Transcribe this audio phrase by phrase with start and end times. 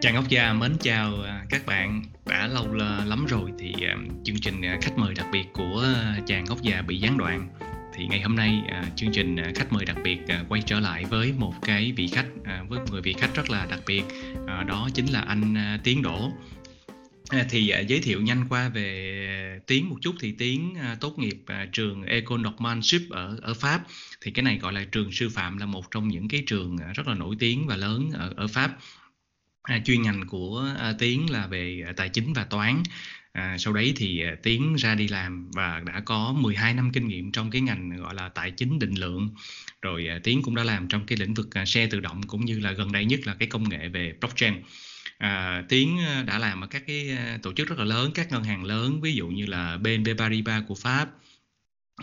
[0.00, 2.02] Chàng Ốc Gia mến chào à, các bạn.
[2.26, 2.74] Đã lâu
[3.06, 5.86] lắm rồi thì à, chương trình à, khách mời đặc biệt của
[6.26, 7.48] chàng Ốc Gia bị gián đoạn.
[7.94, 8.62] Thì ngày hôm nay
[8.96, 12.26] chương trình khách mời đặc biệt quay trở lại với một cái vị khách
[12.68, 14.04] với một người vị khách rất là đặc biệt
[14.66, 16.32] đó chính là anh Tiến Đỗ.
[17.50, 21.38] Thì giới thiệu nhanh qua về Tiến một chút thì Tiến tốt nghiệp
[21.72, 23.80] trường Ecole Normale Sup ở ở Pháp.
[24.20, 27.08] Thì cái này gọi là trường sư phạm là một trong những cái trường rất
[27.08, 28.76] là nổi tiếng và lớn ở ở Pháp.
[29.62, 32.82] À, chuyên ngành của à, Tiến là về à, tài chính và toán.
[33.32, 37.08] À, sau đấy thì à, Tiến ra đi làm và đã có 12 năm kinh
[37.08, 39.28] nghiệm trong cái ngành gọi là tài chính định lượng.
[39.82, 42.44] Rồi à, Tiến cũng đã làm trong cái lĩnh vực à, xe tự động cũng
[42.44, 44.54] như là gần đây nhất là cái công nghệ về blockchain.
[45.18, 48.32] À, Tiến à, đã làm ở các cái à, tổ chức rất là lớn, các
[48.32, 51.10] ngân hàng lớn, ví dụ như là BNP Paribas của Pháp,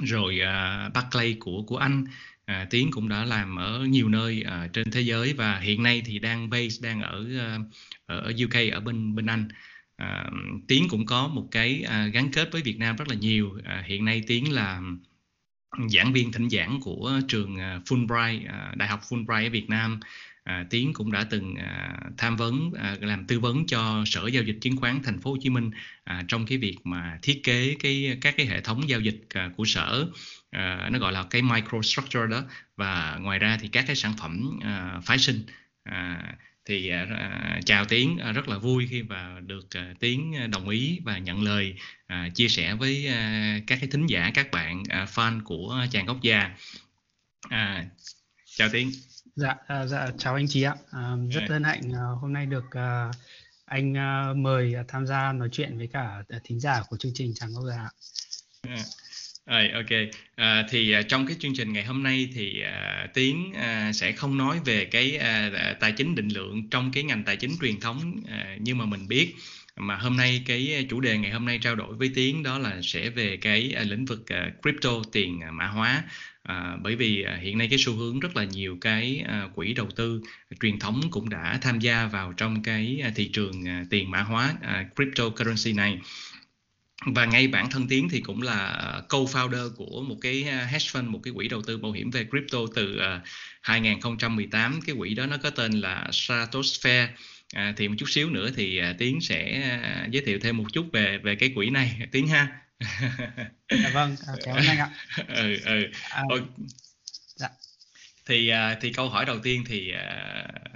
[0.02, 2.06] rồi uh, Barclays của của Anh
[2.48, 6.02] à, Tiến cũng đã làm ở nhiều nơi à, trên thế giới và hiện nay
[6.06, 7.60] thì đang base đang ở à,
[8.06, 9.48] ở UK ở bên bên Anh.
[9.96, 10.30] À,
[10.68, 13.60] Tiến cũng có một cái à, gắn kết với Việt Nam rất là nhiều.
[13.64, 14.82] À, hiện nay Tiến là
[15.90, 20.00] giảng viên thỉnh giảng của trường à, Fulbright à, Đại học Fulbright ở Việt Nam
[20.48, 24.44] à, Tiến cũng đã từng à, tham vấn à, làm tư vấn cho Sở giao
[24.44, 25.72] dịch chứng khoán Thành phố Hồ Chí Minh
[26.04, 29.52] à, trong cái việc mà thiết kế cái các cái hệ thống giao dịch à,
[29.58, 30.08] của sở
[30.50, 32.44] à, nó gọi là cái microstructure đó.
[32.76, 35.44] Và ngoài ra thì các cái sản phẩm à, phái sinh
[35.84, 36.34] à,
[36.66, 40.70] thì à, à chào Tiến à, rất là vui khi mà được à, Tiến đồng
[40.70, 41.76] ý và nhận lời
[42.08, 46.06] à, chia sẻ với à, các cái thính giả các bạn à, fan của chàng
[46.06, 46.52] gốc già
[47.50, 47.86] à,
[48.46, 48.92] chào Tiến
[49.38, 52.72] dạ à, dạ chào anh chị ạ à, rất hân hạnh à, hôm nay được
[52.72, 53.12] à,
[53.66, 57.54] anh à, mời tham gia nói chuyện với cả thính giả của chương trình chàng
[57.54, 57.90] gốc già
[58.62, 58.84] à.
[59.46, 60.10] Rồi, ok.
[60.36, 64.12] À, thì à, trong cái chương trình ngày hôm nay thì à, Tiến à, sẽ
[64.12, 67.80] không nói về cái à, tài chính định lượng trong cái ngành tài chính truyền
[67.80, 69.36] thống à, như mà mình biết
[69.78, 72.58] mà hôm nay cái ờ, chủ đề ngày hôm nay trao đổi với Tiến đó
[72.58, 76.04] là sẽ về cái ờ, lĩnh vực ờ, crypto tiền mã hóa
[76.44, 80.22] à, bởi vì hiện nay cái xu hướng rất là nhiều cái quỹ đầu tư
[80.62, 84.86] truyền thống cũng đã tham gia vào trong cái thị trường tiền mã hóa à,
[84.96, 86.00] cryptocurrency này
[87.06, 91.20] và ngay bản thân Tiến thì cũng là co-founder của một cái hedge fund, một
[91.24, 93.00] cái quỹ đầu tư bảo hiểm về crypto từ
[93.62, 94.80] 2018.
[94.86, 97.10] Cái quỹ đó nó có tên là Stratosphere.
[97.54, 99.72] À, thì một chút xíu nữa thì uh, Tiến sẽ
[100.06, 102.00] uh, giới thiệu thêm một chút về về cái quỹ này.
[102.12, 102.48] Tiến ha.
[103.70, 104.16] dạ vâng,
[104.46, 104.90] cảm ơn anh ạ.
[105.28, 105.88] ừ, ừ.
[106.10, 106.24] À,
[107.36, 107.50] dạ.
[108.26, 110.68] Thì uh, thì câu hỏi đầu tiên thì uh,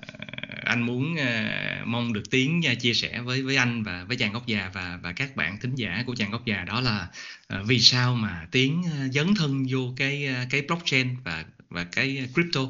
[0.64, 4.34] anh muốn uh, mong được tiến uh, chia sẻ với với anh và với chàng
[4.34, 7.08] gốc già và và các bạn thính giả của chàng gốc già đó là
[7.54, 11.84] uh, vì sao mà tiến uh, dấn thân vô cái uh, cái blockchain và và
[11.84, 12.62] cái crypto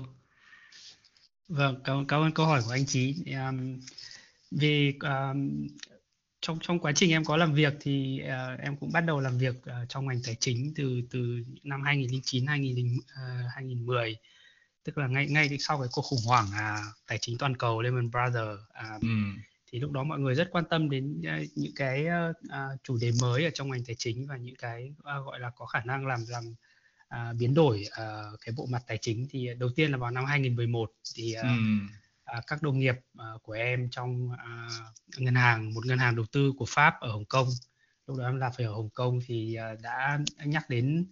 [1.52, 3.80] vâng cảm, cảm ơn câu hỏi của anh chí um,
[4.52, 5.68] vì um,
[6.42, 9.38] trong trong quá trình em có làm việc thì uh, em cũng bắt đầu làm
[9.38, 13.04] việc uh, trong ngành tài chính từ từ năm 2009 2000 uh,
[13.56, 14.16] 2010
[14.84, 18.12] tức là ngay ngay sau cái cuộc khủng hoảng à, tài chính toàn cầu Lehman
[18.12, 19.08] Brothers à, ừ.
[19.72, 23.12] thì lúc đó mọi người rất quan tâm đến uh, những cái uh, chủ đề
[23.22, 26.08] mới ở trong ngành tài chính và những cái uh, gọi là có khả năng
[26.08, 26.44] làm làm
[27.16, 30.26] uh, biến đổi uh, cái bộ mặt tài chính thì đầu tiên là vào năm
[30.26, 31.50] 2011 thì uh, ừ.
[32.38, 36.26] uh, các đồng nghiệp uh, của em trong uh, ngân hàng một ngân hàng đầu
[36.32, 37.48] tư của Pháp ở Hồng Kông
[38.08, 41.06] lúc đó em làm phải ở Hồng Kông thì uh, đã nhắc đến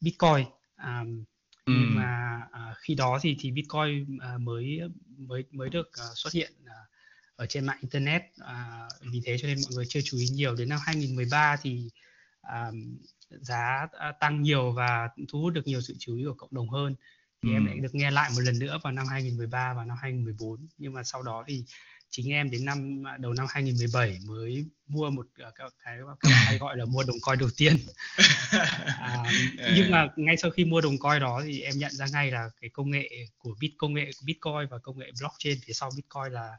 [0.00, 0.46] Bitcoin
[0.84, 1.24] um,
[1.66, 4.80] nhưng mà à, khi đó thì thì Bitcoin à, mới
[5.18, 6.74] mới mới được à, xuất hiện à,
[7.36, 10.54] ở trên mạng internet à, vì thế cho nên mọi người chưa chú ý nhiều
[10.54, 11.90] đến năm 2013 thì
[12.48, 12.70] à,
[13.30, 16.68] giá à, tăng nhiều và thu hút được nhiều sự chú ý của cộng đồng
[16.68, 16.94] hơn.
[17.42, 17.54] Thì ừ.
[17.54, 20.92] em lại được nghe lại một lần nữa vào năm 2013 và năm 2014 nhưng
[20.92, 21.64] mà sau đó thì
[22.10, 26.58] chính em đến năm đầu năm 2017 mới mua một uh, cái cái các hay
[26.58, 27.76] gọi là mua đồng coin đầu tiên.
[28.98, 29.24] À,
[29.76, 32.48] nhưng mà ngay sau khi mua đồng coin đó thì em nhận ra ngay là
[32.60, 35.90] cái công nghệ của bit công nghệ của bitcoin và công nghệ blockchain phía sau
[35.96, 36.50] bitcoin là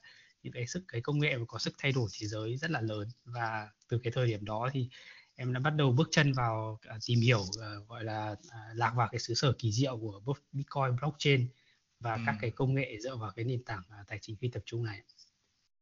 [0.44, 2.81] những cái sức cái công nghệ mà có sức thay đổi thế giới rất là
[2.81, 3.07] lớn.
[3.25, 4.90] Và từ cái thời điểm đó thì
[5.39, 8.94] em đã bắt đầu bước chân vào uh, tìm hiểu uh, gọi là uh, lạc
[8.95, 11.48] vào cái xứ sở kỳ diệu của bitcoin blockchain
[12.00, 12.22] và ừ.
[12.25, 14.86] các cái công nghệ dựa vào cái nền tảng uh, tài chính phi tập trung
[14.86, 15.01] này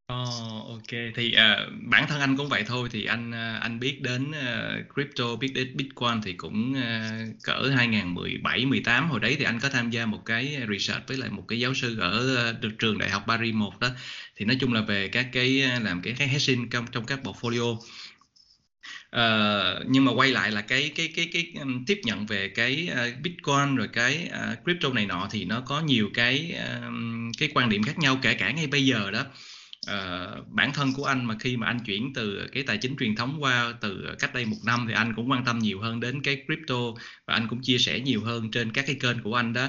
[0.08, 1.14] Ồ, OK.
[1.16, 4.76] Thì, à, bản thân anh cũng vậy thôi, thì anh, a, anh biết đến, ơ,
[4.94, 9.90] crypto, biết đến Bitcoin thì cũng, a, cỡ 2017-18, hồi đấy thì anh có tham
[9.90, 13.24] gia một cái research với lại một cái giáo sư ở, ơ, trường Đại học
[13.28, 13.90] Paris 1 đó.
[14.36, 15.50] Thì nói chung là về các cái,
[15.82, 17.78] làm cái cái hedging trong trong các portfolio.
[19.20, 22.90] Uh, nhưng mà quay lại là cái cái cái cái, um, tiếp nhận về cái,
[22.92, 27.50] uh, Bitcoin rồi cái, uh, crypto này nọ thì nó có nhiều cái, ờm, cái
[27.54, 29.26] quan điểm khác nhau, kể cả ngay bây giờ đó.
[29.92, 33.16] Uh, bản thân của anh mà khi mà anh chuyển từ cái tài chính truyền
[33.16, 36.22] thống qua từ cách đây một năm thì anh cũng quan tâm nhiều hơn đến
[36.22, 36.76] cái crypto
[37.26, 39.66] và anh cũng chia sẻ nhiều hơn trên các cái kênh của anh đó.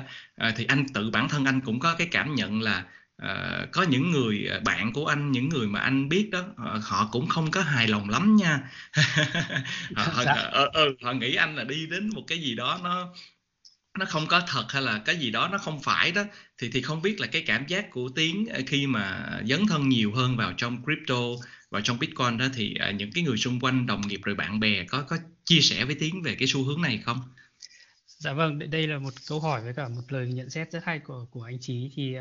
[0.49, 2.85] Uh, thì anh tự bản thân anh cũng có cái cảm nhận là
[3.23, 7.09] uh, có những người bạn của anh những người mà anh biết đó họ, họ
[7.13, 8.71] cũng không có hài lòng lắm nha.
[9.97, 10.23] Họ, họ,
[10.63, 13.13] uh, uh, họ nghĩ anh là đi đến một cái gì đó nó
[13.99, 16.25] nó không có thật hay là cái gì đó nó không phải đó
[16.59, 19.89] thì thì không biết là cái cảm giác của tiến ờ, khi mà dấn thân
[19.89, 21.21] nhiều hơn vào trong crypto
[21.71, 24.85] và trong bitcoin đó thì những cái người xung quanh đồng nghiệp rồi bạn bè
[24.85, 27.21] có có chia sẻ với tiến về cái xu hướng này không?
[28.07, 30.99] Dạ vâng đây là một câu hỏi với cả một lời nhận xét rất hay
[30.99, 32.15] của của anh trí thì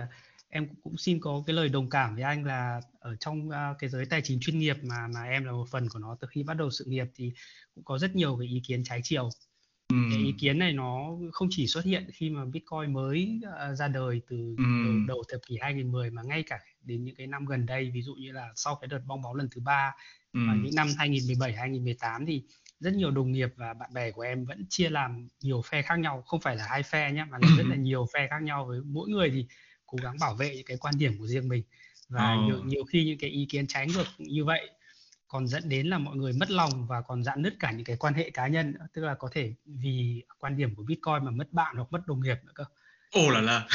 [0.55, 3.89] em cũng xin có cái lời đồng cảm với anh là ở trong uh, cái
[3.89, 6.43] giới tài chính chuyên nghiệp mà mà em là một phần của nó từ khi
[6.43, 7.31] bắt đầu sự nghiệp thì
[7.75, 9.29] cũng có rất nhiều cái ý kiến trái chiều.
[9.89, 13.87] Cái ý kiến này nó không chỉ xuất hiện khi mà Bitcoin mới uh, ra
[13.87, 17.65] đời từ đầu, đầu thập kỷ 2010 mà ngay cả đến những cái năm gần
[17.65, 19.95] đây ví dụ như là sau cái đợt bong bóng lần thứ ba
[20.33, 22.43] và những năm 2017 2018 thì
[22.79, 25.99] rất nhiều đồng nghiệp và bạn bè của em vẫn chia làm nhiều phe khác
[25.99, 26.23] nhau.
[26.25, 28.81] Không phải là hai phe nhé mà là rất là nhiều phe khác nhau với
[28.81, 29.47] mỗi người thì
[29.87, 31.63] cố gắng bảo vệ những cái quan điểm của riêng mình
[32.09, 32.45] và oh.
[32.45, 34.69] nhiều nhiều khi những cái ý kiến trái ngược như vậy
[35.27, 37.97] còn dẫn đến là mọi người mất lòng và còn dạn nứt cả những cái
[37.97, 38.87] quan hệ cá nhân nữa.
[38.93, 42.21] tức là có thể vì quan điểm của Bitcoin mà mất bạn hoặc mất đồng
[42.21, 42.63] nghiệp nữa cơ.
[43.11, 43.67] Ồ là là.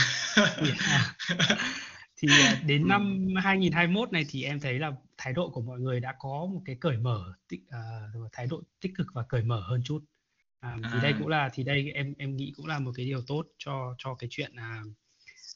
[2.17, 6.01] thì à, đến năm 2021 này thì em thấy là thái độ của mọi người
[6.01, 9.61] đã có một cái cởi mở tích uh, thái độ tích cực và cởi mở
[9.61, 10.05] hơn chút.
[10.61, 11.01] À, thì à.
[11.03, 13.95] đây cũng là thì đây em em nghĩ cũng là một cái điều tốt cho
[13.99, 14.83] cho cái chuyện à,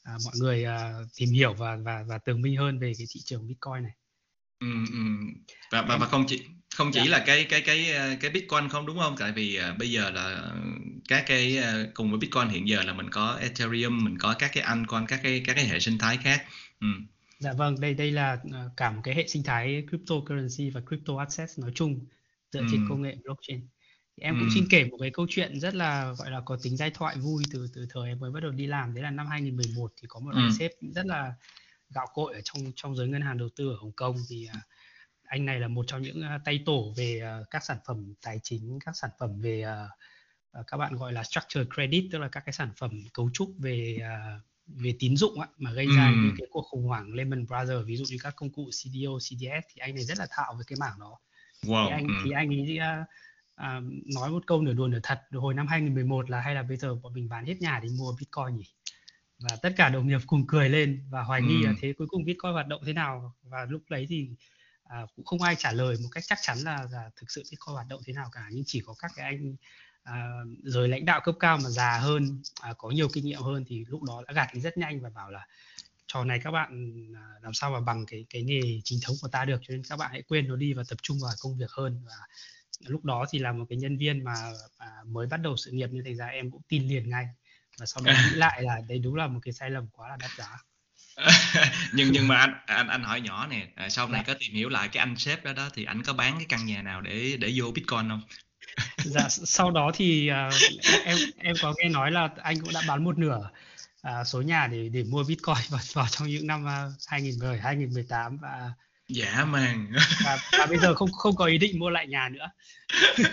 [0.04, 3.20] à, mọi người à, tìm hiểu và và và tường minh hơn về cái thị
[3.24, 3.92] trường Bitcoin này.
[4.60, 4.98] Ừ, ừ.
[5.70, 6.42] Và, và và không chỉ
[6.76, 7.10] không chỉ dạ.
[7.10, 7.86] là cái cái cái
[8.20, 9.14] cái Bitcoin không đúng không?
[9.18, 10.52] Tại vì uh, bây giờ là
[11.08, 14.50] các cái uh, cùng với Bitcoin hiện giờ là mình có Ethereum, mình có các
[14.54, 16.44] cái altcoin, các cái các cái hệ sinh thái khác.
[16.80, 16.86] Ừ.
[17.38, 18.38] Dạ vâng, đây đây là
[18.76, 22.06] cả một cái hệ sinh thái cryptocurrency và crypto assets nói chung
[22.52, 22.66] dựa ừ.
[22.72, 23.60] trên công nghệ blockchain.
[24.20, 24.52] Em cũng ừ.
[24.54, 27.42] xin kể một cái câu chuyện rất là gọi là có tính giai thoại vui
[27.52, 30.20] từ từ thời em mới bắt đầu đi làm đấy là năm 2011 thì có
[30.20, 30.38] một ừ.
[30.38, 31.34] anh sếp rất là
[31.90, 34.62] gạo cội ở trong trong giới ngân hàng đầu tư ở Hồng Kông thì uh,
[35.24, 38.40] anh này là một trong những uh, tay tổ về uh, các sản phẩm tài
[38.42, 39.64] chính, các sản phẩm về
[40.66, 43.98] các bạn gọi là structured credit tức là các cái sản phẩm cấu trúc về
[44.66, 47.96] về tín dụng á, mà gây ra những cái cuộc khủng hoảng Lehman Brothers ví
[47.96, 50.76] dụ như các công cụ CDO, CDS thì anh này rất là thạo với cái
[50.80, 51.18] mảng đó.
[51.62, 51.86] Wow.
[51.86, 52.78] Thì anh thì anh ấy
[53.60, 53.84] uh,
[54.14, 56.94] nói một câu nửa đùa nửa thật hồi năm 2011 là hay là bây giờ
[56.94, 58.64] bọn mình bán hết nhà để mua Bitcoin nhỉ?
[59.38, 61.66] và tất cả đồng nghiệp cùng cười lên và hoài nghi ừ.
[61.66, 64.28] là thế cuối cùng Bitcoin hoạt động thế nào và lúc đấy thì
[64.84, 67.74] à, cũng không ai trả lời một cách chắc chắn là, là thực sự Bitcoin
[67.74, 69.56] hoạt động thế nào cả nhưng chỉ có các cái anh
[70.02, 70.30] à,
[70.62, 73.84] rồi lãnh đạo cấp cao mà già hơn à, có nhiều kinh nghiệm hơn thì
[73.88, 75.46] lúc đó đã gạt đi rất nhanh và bảo là
[76.06, 79.28] trò này các bạn à, làm sao mà bằng cái cái nghề chính thống của
[79.28, 81.58] ta được cho nên các bạn hãy quên nó đi và tập trung vào công
[81.58, 82.14] việc hơn và
[82.80, 84.34] lúc đó thì là một cái nhân viên mà
[84.78, 87.26] à, mới bắt đầu sự nghiệp như thành ra em cũng tin liền ngay.
[87.78, 90.16] Và sau đó nghĩ lại là đây đúng là một cái sai lầm quá là
[90.20, 90.58] đắt giá.
[91.92, 94.32] Nhưng nhưng mà anh anh anh hỏi nhỏ nè à, sau này dạ.
[94.32, 96.66] có tìm hiểu lại cái anh sếp đó đó thì anh có bán cái căn
[96.66, 98.22] nhà nào để để vô bitcoin không?
[99.04, 100.54] Dạ sau đó thì uh,
[101.04, 103.50] em em có nghe nói là anh cũng đã bán một nửa
[104.08, 108.36] uh, số nhà để để mua bitcoin vào, vào trong những năm uh, 2010 2018
[108.36, 108.72] và
[109.08, 109.92] dạ màng.
[110.24, 112.50] Và, và bây giờ không không có ý định mua lại nhà nữa.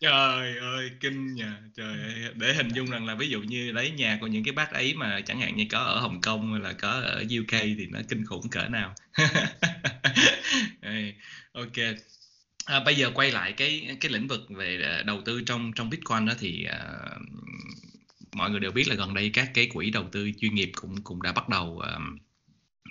[0.00, 3.90] Trời ơi kinh nha trời ơi để hình dung rằng là ví dụ như lấy
[3.90, 6.60] nhà của những cái bác ấy mà chẳng hạn như có ở Hồng Kông hay
[6.60, 8.94] là có ở UK thì nó kinh khủng cỡ nào.
[11.56, 11.96] Ok.
[12.64, 15.90] À, bây giờ quay lại cái cái lĩnh vực về à, đầu tư trong trong
[15.90, 17.22] Bitcoin đó thì uh,
[18.32, 21.02] mọi người đều biết là gần đây các cái quỹ đầu tư chuyên nghiệp cũng
[21.04, 22.20] cũng đã bắt đầu uh,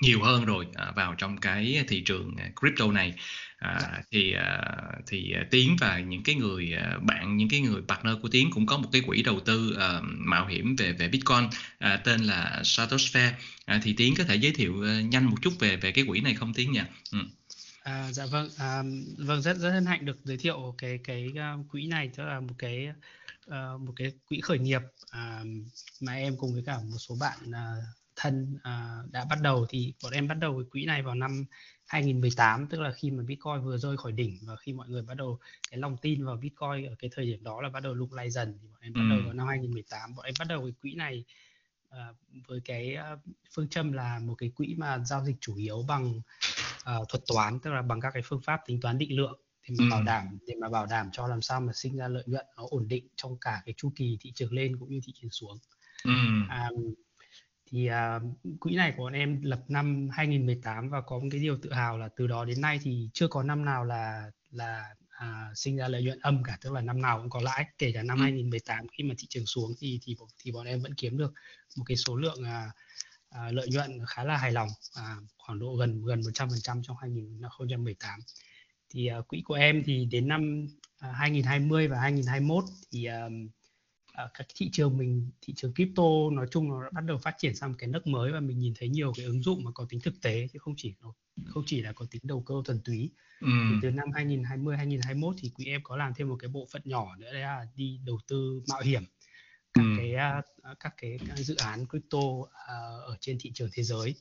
[0.02, 3.14] nhiều hơn rồi à, vào trong cái thị trường à, crypto này.
[3.58, 4.62] À, thì à,
[5.08, 8.50] thì à, tiến và những cái người à, bạn những cái người partner của tiến
[8.52, 12.22] cũng có một cái quỹ đầu tư à, mạo hiểm về về bitcoin à, tên
[12.22, 13.36] là Satosphere
[13.66, 16.22] à, thì tiến có thể giới thiệu ờ, nhanh một chút về về cái quỹ
[16.22, 16.82] này không tiến nhỉ?
[17.12, 17.20] Ừ.
[17.84, 18.84] À, dạ vâng, à,
[19.18, 22.40] vâng rất rất hân hạnh được giới thiệu cái cái uh, quỹ này tức là
[22.40, 22.88] một cái
[23.48, 24.82] uh, một cái quỹ khởi nghiệp.
[25.06, 25.48] Uh,
[26.02, 27.84] mà em cùng với cả một số bạn uh,
[28.16, 31.46] thân uh, đã bắt đầu thì bọn em bắt đầu cái quỹ này vào năm
[31.86, 35.14] 2018 tức là khi mà Bitcoin vừa rơi khỏi đỉnh và khi mọi người bắt
[35.14, 35.40] đầu
[35.72, 38.30] cái lòng tin vào Bitcoin ở cái thời điểm đó là bắt đầu lung lay
[38.30, 40.96] dần thì bọn em bắt đầu vào năm 2018 bọn em bắt đầu cái quỹ
[40.96, 41.26] này
[41.90, 42.16] uh,
[42.48, 43.20] với cái uh,
[43.56, 46.22] phương châm là một cái quỹ mà giao dịch chủ yếu bằng
[47.00, 49.76] uh, thuật toán tức là bằng các cái phương pháp tính toán định lượng để
[49.80, 52.46] mà bảo đảm để mà bảo đảm cho làm sao mà sinh ra lợi nhuận
[52.58, 55.32] nó ổn định trong cả cái chu kỳ thị trường lên cũng như thị trường
[55.32, 55.58] xuống.
[56.06, 56.94] Um,
[57.72, 58.20] thì à,
[58.60, 61.98] quỹ này của bọn em lập năm 2018 và có một cái điều tự hào
[61.98, 65.88] là từ đó đến nay thì chưa có năm nào là là à, sinh ra
[65.88, 68.22] lợi nhuận âm cả tức là năm nào cũng có lãi kể cả năm Ừ.
[68.24, 71.34] 2018 khi mà thị trường xuống thì thì thì bọn em vẫn kiếm được
[71.78, 72.72] một cái số lượng à,
[73.30, 78.20] à, lợi nhuận khá là hài lòng à, khoảng độ gần gần 100% trong 2018
[78.90, 80.68] thì à, quỹ của em thì đến năm
[81.00, 83.30] à, 2020 và 2021 thì à,
[84.16, 87.36] à, các thị trường mình thị trường crypto nói chung nó đã bắt đầu phát
[87.38, 89.72] triển sang một cái nấc mới và mình nhìn thấy nhiều cái ứng dụng mà
[89.72, 91.14] có tính thực tế chứ không chỉ nó
[91.46, 93.48] không chỉ là có tính đầu cơ thuần túy Ừ.
[93.70, 96.82] thì từ năm 2020 2021 thì quỹ em có làm thêm một cái bộ phận
[96.86, 99.04] nhỏ nữa đấy là đi đầu tư mạo hiểm
[99.74, 99.94] các Ừ.
[99.98, 100.42] cái à,
[100.80, 102.20] các cái dự án crypto
[102.68, 104.16] à, ở trên thị trường thế giới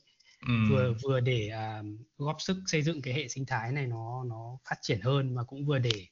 [0.47, 0.53] Ừ.
[0.69, 1.83] vừa vừa để à,
[2.17, 5.43] góp sức xây dựng cái hệ sinh thái này nó nó phát triển hơn mà
[5.43, 6.07] cũng vừa để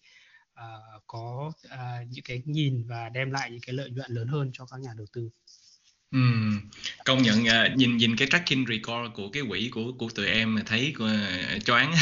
[0.54, 0.66] à,
[1.08, 4.66] có à, những cái nhìn và đem lại những cái lợi nhuận lớn hơn cho
[4.66, 5.30] các nhà đầu tư.
[6.12, 6.60] Ừm,
[7.06, 10.56] công nhận à, nhìn nhìn cái tracking record của cái quỹ của của tụi em
[10.56, 11.94] mà thấy uh, choáng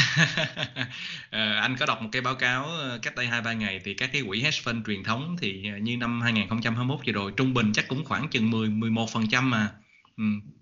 [1.30, 3.94] Ờ, anh có đọc một cái báo cáo ờ, cách đây hai ba ngày thì
[3.94, 7.54] các cái quỹ hedge fund truyền thống thì ờ, như năm 2021 vừa rồi trung
[7.54, 9.74] bình chắc cũng khoảng chừng 10 11 phần trăm mà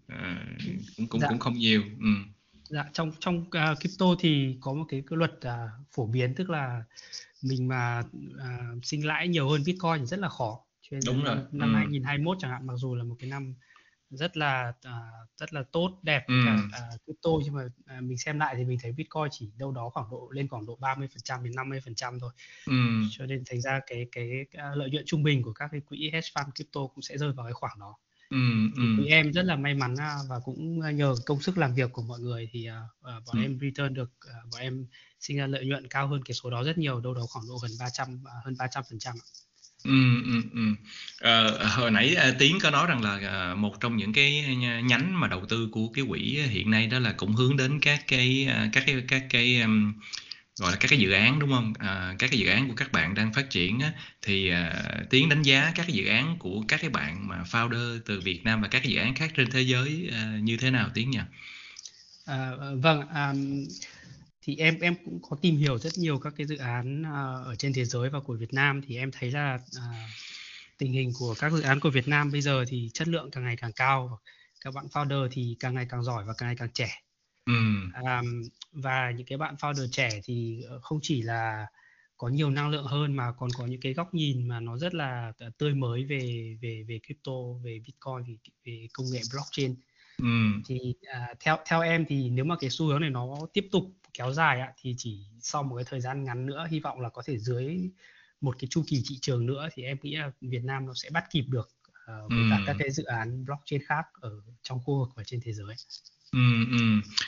[0.09, 0.35] ờ,
[0.97, 1.29] cũng cũng Dạ.
[1.29, 2.25] cũng không nhiều Ừm,
[2.71, 6.51] Dạ, trong trong à, crypto thì có một cái, cái luật à, phổ biến tức
[6.51, 6.83] là
[7.43, 8.03] mình mà
[8.41, 10.61] à, sinh lãi nhiều hơn Bitcoin thì rất là khó.
[10.83, 11.75] Cho nên Đúng rồi, năm ừ.
[11.79, 13.55] 2021 chẳng hạn mặc dù là một cái năm
[14.11, 15.01] rất là à,
[15.37, 16.35] rất là tốt đẹp Ừ.
[16.47, 19.73] cả à, crypto nhưng mà à, mình xem lại thì mình thấy Bitcoin chỉ đâu
[19.73, 22.33] đó khoảng độ lên khoảng độ 30% đến 50% thôi.
[22.67, 25.81] Ừm, Cho nên thành ra cái cái à, lợi nhuận trung bình của các cái
[25.81, 27.97] quỹ hedge fund crypto cũng sẽ rơi vào cái khoảng đó.
[28.31, 28.97] Ừm, thì ừm.
[28.97, 32.03] tụi em rất là may mắn à, và cũng nhờ công sức làm việc của
[32.03, 33.43] mọi người thì à, à, bọn Ừ.
[33.43, 34.87] em return được à, bọn em
[35.21, 37.59] sinh ra lợi nhuận cao hơn cái số đó rất nhiều đâu đó khoảng độ
[37.63, 39.17] gần 300 à, hơn 300 phần trăm
[39.85, 40.61] Ừ, ừ, ừ.
[41.21, 44.81] Ờ, hồi nãy à, Tiến có nói rằng là à, một trong những cái nh-
[44.87, 46.21] nhánh mà đầu tư của cái quỹ
[46.51, 49.93] hiện nay đó là cũng hướng đến các cái à, các cái các cái um,
[50.61, 51.73] gọi là các cái dự án đúng không?
[51.79, 55.29] À, các cái dự án của các bạn đang phát triển á, thì à, Tiến
[55.29, 58.63] đánh giá các cái dự án của các cái bạn mà founder từ Việt Nam
[58.63, 61.19] và các cái dự án khác trên thế giới à, như thế nào Tiến nhỉ?
[62.25, 63.35] À, ờ, vâng, à,
[64.43, 67.55] thì em em cũng có tìm hiểu rất nhiều các cái dự án à, ở
[67.59, 70.09] trên thế giới và của Việt Nam thì em thấy là à,
[70.79, 73.45] tình hình của các dự án của Việt Nam bây giờ thì chất lượng càng
[73.45, 74.21] ngày càng cao,
[74.65, 76.91] các bạn founder thì càng ngày càng giỏi và càng ngày càng trẻ.
[77.95, 78.23] À,
[78.73, 81.67] và những cái bạn founder trẻ thì ờ, không chỉ là
[82.17, 84.95] có nhiều năng lượng hơn mà còn có những cái góc nhìn mà nó rất
[84.95, 89.75] là t- tươi mới về về về crypto, về Bitcoin, về, về công nghệ blockchain
[90.19, 90.25] ừ,
[90.67, 93.85] thì à, theo theo em thì nếu mà cái xu hướng này nó tiếp tục
[94.15, 97.09] kéo dài ạ thì chỉ sau một cái thời gian ngắn nữa hy vọng là
[97.09, 97.91] có thể dưới
[98.41, 101.11] một cái chu kỳ thị trường nữa thì em nghĩ là Việt Nam nó sẽ
[101.11, 101.71] bắt kịp được
[102.07, 102.63] ờ, với cả Ừ.
[102.67, 104.31] các cái dự án blockchain khác ở
[104.63, 105.75] trong khu vực và trên thế giới.
[106.33, 106.39] Ừ.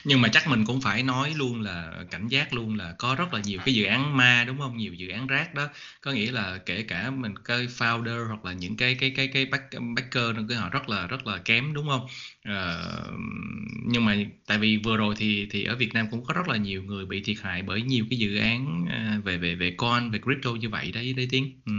[0.05, 3.35] Nhưng mà chắc mình cũng phải nói luôn là cảnh giác luôn là có rất
[3.35, 4.77] là nhiều cái dự án ma đúng không?
[4.77, 5.69] Nhiều dự án rác đó.
[6.01, 9.47] Có nghĩa là kể cả mình cái founder hoặc là những cái cái cái cái
[9.47, 9.65] back,
[9.97, 12.07] backer cái họ rất là rất là kém đúng không?
[12.45, 13.13] Ờ,
[13.85, 14.17] nhưng mà
[14.47, 17.07] tại vì vừa rồi thì thì ở Việt Nam cũng có rất là nhiều người
[17.07, 20.51] bị thiệt hại bởi nhiều cái dự án ờ, về về về coin về crypto
[20.51, 21.61] như vậy đấy đấy Tiến.
[21.67, 21.73] Ừ.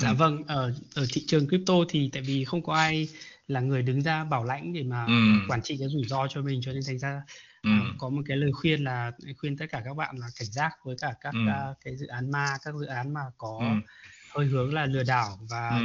[0.00, 3.08] Dạ vâng, ở ở thị trường crypto thì tại vì không có ai
[3.50, 5.12] là người đứng ra bảo lãnh để mà Ừ.
[5.48, 7.22] quản trị cái rủi ro cho mình cho nên thành ra
[7.62, 7.70] Ừ.
[7.70, 10.72] à, có một cái lời khuyên là khuyên tất cả các bạn là cảnh giác
[10.84, 11.74] với cả các Ừ.
[11.84, 13.90] cái dự án ma, các dự án mà có Ừ.
[14.28, 15.84] hơi hướng là lừa đảo và Ừ.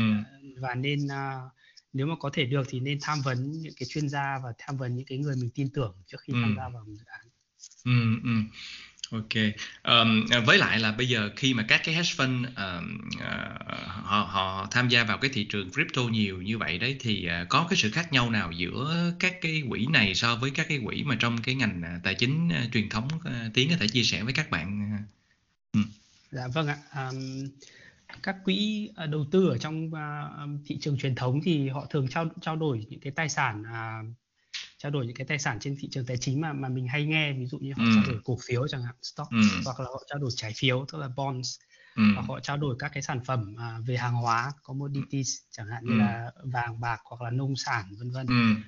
[0.58, 1.40] và nên à,
[1.94, 4.78] nếu mà có thể được thì nên tham vấn những cái chuyên gia và tham
[4.78, 6.40] vấn những cái người mình tin tưởng trước khi Ừ.
[6.42, 7.26] tham gia vào một dự án.
[7.86, 8.30] Ừ, ừ.
[9.16, 9.54] Ok.
[9.84, 13.22] Um, với lại là bây giờ khi mà các cái hedge fund ờm, uh,
[13.88, 17.50] họ họ tham gia vào cái thị trường crypto nhiều như vậy đấy thì uh,
[17.50, 20.80] có cái sự khác nhau nào giữa các cái quỹ này so với các cái
[20.86, 24.04] quỹ mà trong cái ngành tài chính uh, truyền thống uh, Tiến có thể chia
[24.04, 24.98] sẻ với các bạn?
[25.74, 25.80] Ừ.
[26.32, 26.78] Dạ vâng ạ.
[26.96, 27.50] Um,
[28.24, 32.30] các quỹ đầu tư ở trong uh, thị trường truyền thống thì họ thường trao
[32.42, 34.16] trao đổi những cái tài sản uh,
[34.78, 37.06] trao đổi những cái tài sản trên thị trường tài chính mà mà mình hay
[37.06, 37.90] nghe ví dụ như họ Ừ.
[37.96, 39.38] trao đổi cổ phiếu chẳng hạn stock Ừ.
[39.66, 41.60] hoặc là họ trao đổi trái phiếu tức là bonds
[41.96, 42.04] Ừ.
[42.16, 45.86] hoặc họ trao đổi các cái sản phẩm à, về hàng hóa commodities chẳng hạn
[45.86, 45.98] như Ừ.
[45.98, 48.62] là vàng bạc hoặc là nông sản vân vân Ừ.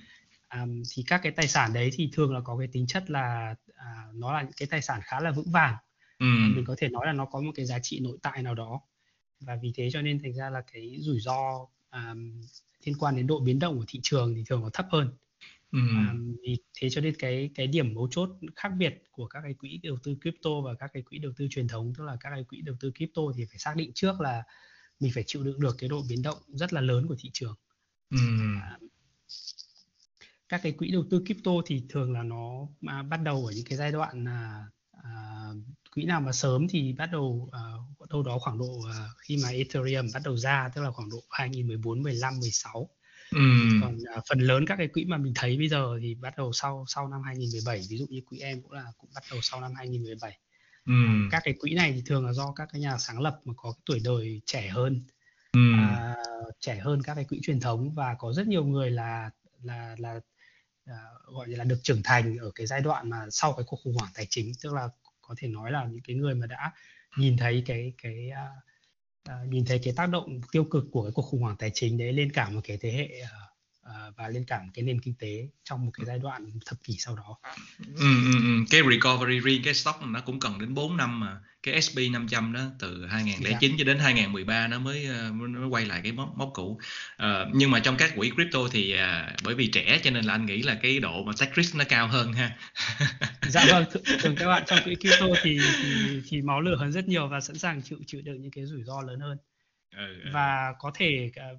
[0.48, 3.56] à, thì các cái tài sản đấy thì thường là có cái tính chất là
[3.76, 5.76] à, nó là những cái tài sản khá là vững vàng
[6.20, 6.26] Ừ.
[6.26, 8.82] mình có thể nói là nó có một cái giá trị nội tại nào đó
[9.40, 12.14] và vì thế cho nên thành ra là cái rủi ro à,
[12.86, 15.18] liên quan đến độ biến động của thị trường thì thường nó thấp hơn
[15.72, 15.80] Ừ.
[15.96, 19.54] à, vì thế cho nên cái cái điểm mấu chốt khác biệt của các cái
[19.54, 22.30] quỹ đầu tư crypto và các cái quỹ đầu tư truyền thống tức là các
[22.30, 24.44] cái quỹ đầu tư crypto thì phải xác định trước là
[25.00, 27.56] mình phải chịu đựng được cái độ biến động rất là lớn của thị trường
[28.10, 28.18] Ừ.
[28.62, 28.80] à,
[30.50, 33.66] các cái quỹ đầu tư crypto thì thường là nó à, bắt đầu ở những
[33.66, 34.66] cái giai đoạn à,
[35.04, 35.12] à,
[35.96, 37.62] quỹ nào mà sớm thì bắt đầu à,
[38.10, 41.18] đâu đó khoảng độ à, khi mà Ethereum bắt đầu ra tức là khoảng độ
[41.30, 42.90] 2014, 15, 16
[43.36, 43.80] Ừm.
[43.82, 46.54] còn à, phần lớn các cái quỹ mà mình thấy bây giờ thì bắt đầu
[46.54, 49.62] sau sau năm 2017 ví dụ như quỹ em cũng là cũng bắt đầu sau
[49.62, 50.38] năm 2017
[50.86, 51.30] Ừm.
[51.32, 53.72] các cái quỹ này thì thường là do các cái nhà sáng lập mà có
[53.72, 55.04] cái tuổi đời trẻ hơn
[55.54, 55.80] Ừm.
[55.80, 56.16] à,
[56.60, 59.30] trẻ hơn các cái quỹ truyền thống và có rất nhiều người là
[59.64, 60.20] là là
[60.86, 63.96] à, gọi là được trưởng thành ở cái giai đoạn mà sau cái cuộc khủng
[64.00, 64.90] hoảng tài chính tức là
[65.22, 66.72] có thể nói là những cái người mà đã
[67.18, 68.48] nhìn thấy cái cái à,
[69.28, 71.98] à, nhìn thấy cái tác động tiêu cực của cái cuộc khủng hoảng tài chính
[71.98, 73.47] đấy lên cả một cái thế hệ à,
[74.18, 76.96] và lên cả một cái nền kinh tế trong một cái giai đoạn thập kỷ
[76.98, 77.38] sau đó
[77.80, 78.66] Ừm, ừm, ừm.
[78.70, 81.38] Cái recovery riêng cái stock nó cũng cần đến 4 năm mà.
[81.64, 83.08] Cái SP 500 đó từ Dạ.
[83.10, 86.80] 2009 cho đến 2013 nó mới ờ, nó quay lại cái mốc mốc cũ.
[87.18, 90.34] Ờ, nhưng mà trong các quỹ crypto thì à, bởi vì trẻ cho nên là
[90.34, 92.58] anh nghĩ là cái độ mà take risk nó cao hơn ha.
[93.50, 93.86] dạ vâng
[94.20, 97.40] thường, các bạn trong quỹ crypto thì, thì thì máu lửa hơn rất nhiều và
[97.40, 99.38] sẵn sàng chịu chịu đựng những cái rủi ro lớn hơn
[99.98, 100.30] Ừ, ừ.
[100.34, 101.58] và có thể ờ, ờ,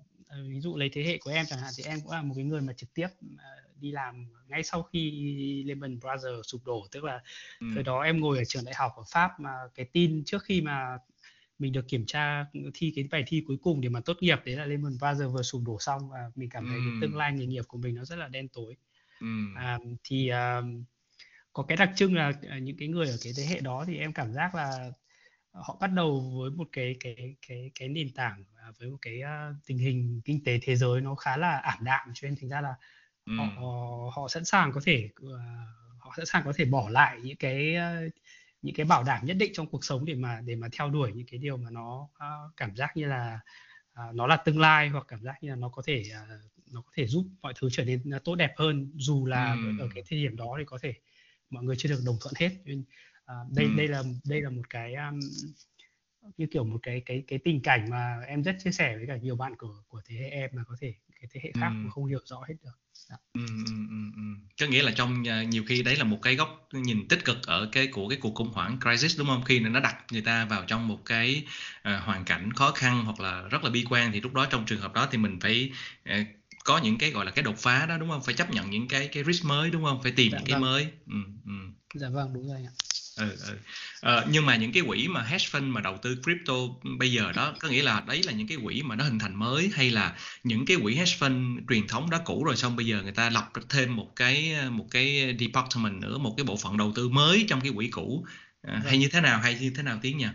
[0.49, 2.45] ví dụ lấy thế hệ của em chẳng hạn thì em cũng là một cái
[2.45, 3.09] người mà trực tiếp
[3.39, 3.45] ờ,
[3.81, 7.21] đi làm ngay sau khi Lehman Brothers sụp đổ tức là
[7.61, 7.75] Ừm.
[7.75, 10.61] thời đó em ngồi ở trường đại học ở Pháp mà cái tin trước khi
[10.61, 10.99] mà
[11.59, 14.57] mình được kiểm tra thi cái bài thi cuối cùng để mà tốt nghiệp đấy
[14.57, 17.01] là Lehman Brothers vừa sụp đổ xong và mình cảm thấy cái Ừm.
[17.01, 18.77] tương lai nghề nghiệp của mình nó rất là đen tối
[19.21, 19.55] Ừm.
[19.57, 20.63] à, thì à,
[21.53, 22.33] có cái đặc trưng là
[22.63, 24.91] những cái người ở cái thế hệ đó thì em cảm giác là
[25.53, 29.23] họ bắt đầu với một cái cái cái cái nền tảng à, với một cái
[29.23, 32.51] à, tình hình kinh tế thế giới nó khá là ảm đạm cho nên thành
[32.51, 32.75] ra là
[33.31, 33.57] họ Ừm.
[34.17, 35.67] họ sẵn sàng có thể à,
[35.99, 38.01] họ sẵn sàng có thể bỏ lại những cái à,
[38.63, 41.13] những cái bảo đảm nhất định trong cuộc sống để mà để mà theo đuổi
[41.15, 43.41] những cái điều mà nó à, cảm giác như là
[43.93, 46.27] à, nó là tương lai hoặc cảm giác như là nó có thể à,
[46.73, 48.93] nó có thể giúp mọi thứ trở nên tốt đẹp hơn.
[48.97, 50.95] Dù là ở, ở cái thời điểm đó thì có thể
[51.51, 52.51] mọi người chưa được đồng thuận hết.
[52.65, 52.85] Nên
[53.29, 53.77] à, đây Ừm.
[53.77, 55.21] đây là đây là một cái um,
[56.37, 59.17] như kiểu một cái cái cái tình cảnh mà em rất chia sẻ với cả
[59.17, 61.83] nhiều bạn của của thế hệ em mà có thể cái thế hệ khác Ừm.
[61.83, 62.71] cũng không hiểu rõ hết được
[63.09, 63.17] Dạ.
[63.35, 64.49] Ừm, ừm, ừm, ừm.
[64.61, 67.47] Có nghĩa là trong à, nhiều khi đấy là một cái góc nhìn tích cực
[67.47, 69.45] ở cái của cái cuộc khủng hoảng crisis đúng không?
[69.45, 71.45] Khi nó đặt người ta vào trong một cái
[71.83, 74.67] à, hoàn cảnh khó khăn hoặc là rất là bi quan thì lúc đó trong
[74.67, 75.71] trường hợp đó thì mình phải
[76.05, 76.25] à,
[76.65, 78.23] có những cái gọi là cái đột phá đó đúng không?
[78.23, 80.03] Phải chấp nhận những cái cái risk mới đúng không?
[80.03, 80.63] Phải tìm Dạ những cái vâng.
[80.63, 80.87] mới.
[81.07, 81.75] Ừm, ừm.
[81.95, 82.73] dạ vâng đúng rồi ạ
[83.19, 83.59] ừ, ừ.
[84.01, 86.55] Ờ, nhưng mà những cái quỹ mà hedge fund mà đầu tư crypto
[86.99, 89.35] bây giờ đó có nghĩa là đấy là những cái quỹ mà nó hình thành
[89.39, 92.87] mới hay là những cái quỹ hedge fund truyền thống đã cũ rồi xong bây
[92.87, 96.77] giờ người ta lập thêm một cái một cái department nữa một cái bộ phận
[96.77, 98.27] đầu tư mới trong cái quỹ cũ
[98.63, 99.01] à, hay Vâng.
[99.01, 100.27] như thế nào hay như thế nào tiến nhỉ?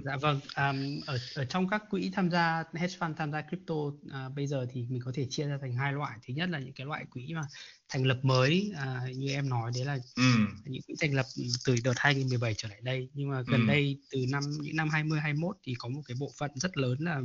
[0.00, 0.74] Dạ vâng, à,
[1.06, 3.74] ở ở trong các quỹ tham gia hedge fund tham gia crypto
[4.12, 6.18] à, bây giờ thì mình có thể chia ra thành hai loại.
[6.28, 7.42] Thứ nhất là những cái loại quỹ mà
[7.88, 10.22] thành lập mới à, như em nói đấy là Ừ.
[10.64, 11.26] những quỹ thành lập
[11.66, 13.10] từ đợt 2017 trở lại đây.
[13.14, 13.66] Nhưng mà gần Ừ.
[13.66, 16.98] đây từ năm những năm 20 21 thì có một cái bộ phận rất lớn
[17.00, 17.20] là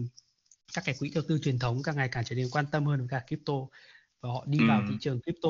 [0.74, 3.00] các cái quỹ đầu tư truyền thống càng ngày càng trở nên quan tâm hơn
[3.00, 3.54] với cả crypto
[4.22, 4.86] và họ đi vào Ừ.
[4.90, 5.50] thị trường crypto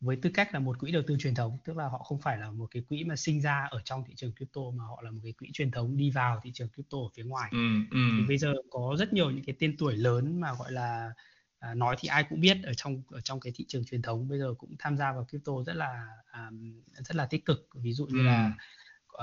[0.00, 2.38] với tư cách là một quỹ đầu tư truyền thống tức là họ không phải
[2.38, 5.10] là một cái quỹ mà sinh ra ở trong thị trường crypto mà họ là
[5.10, 7.58] một cái quỹ truyền thống đi vào thị trường crypto ở phía ngoài Ừ.
[7.90, 7.98] Ừ.
[8.18, 11.12] thì bây giờ có rất nhiều những cái tên tuổi lớn mà gọi là
[11.58, 14.28] à, nói thì ai cũng biết ở trong ở trong cái thị trường truyền thống
[14.28, 16.50] bây giờ cũng tham gia vào crypto rất là à,
[16.94, 18.22] rất là tích cực ví dụ như Ừ.
[18.24, 18.52] là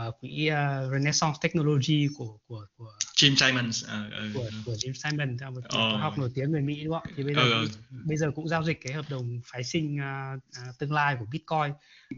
[0.07, 4.31] uh, quỹ uh, Renaissance Technology của của của Jim Simons ờ, ừ.
[4.33, 5.91] của của Jim Simon là một Ờ.
[5.91, 7.09] khoa học nổi tiếng người Mỹ đúng không?
[7.15, 9.99] Thì bây giờ Ừ, cũng, bây giờ cũng giao dịch cái hợp đồng phái sinh
[9.99, 11.71] à, à, tương lai của Bitcoin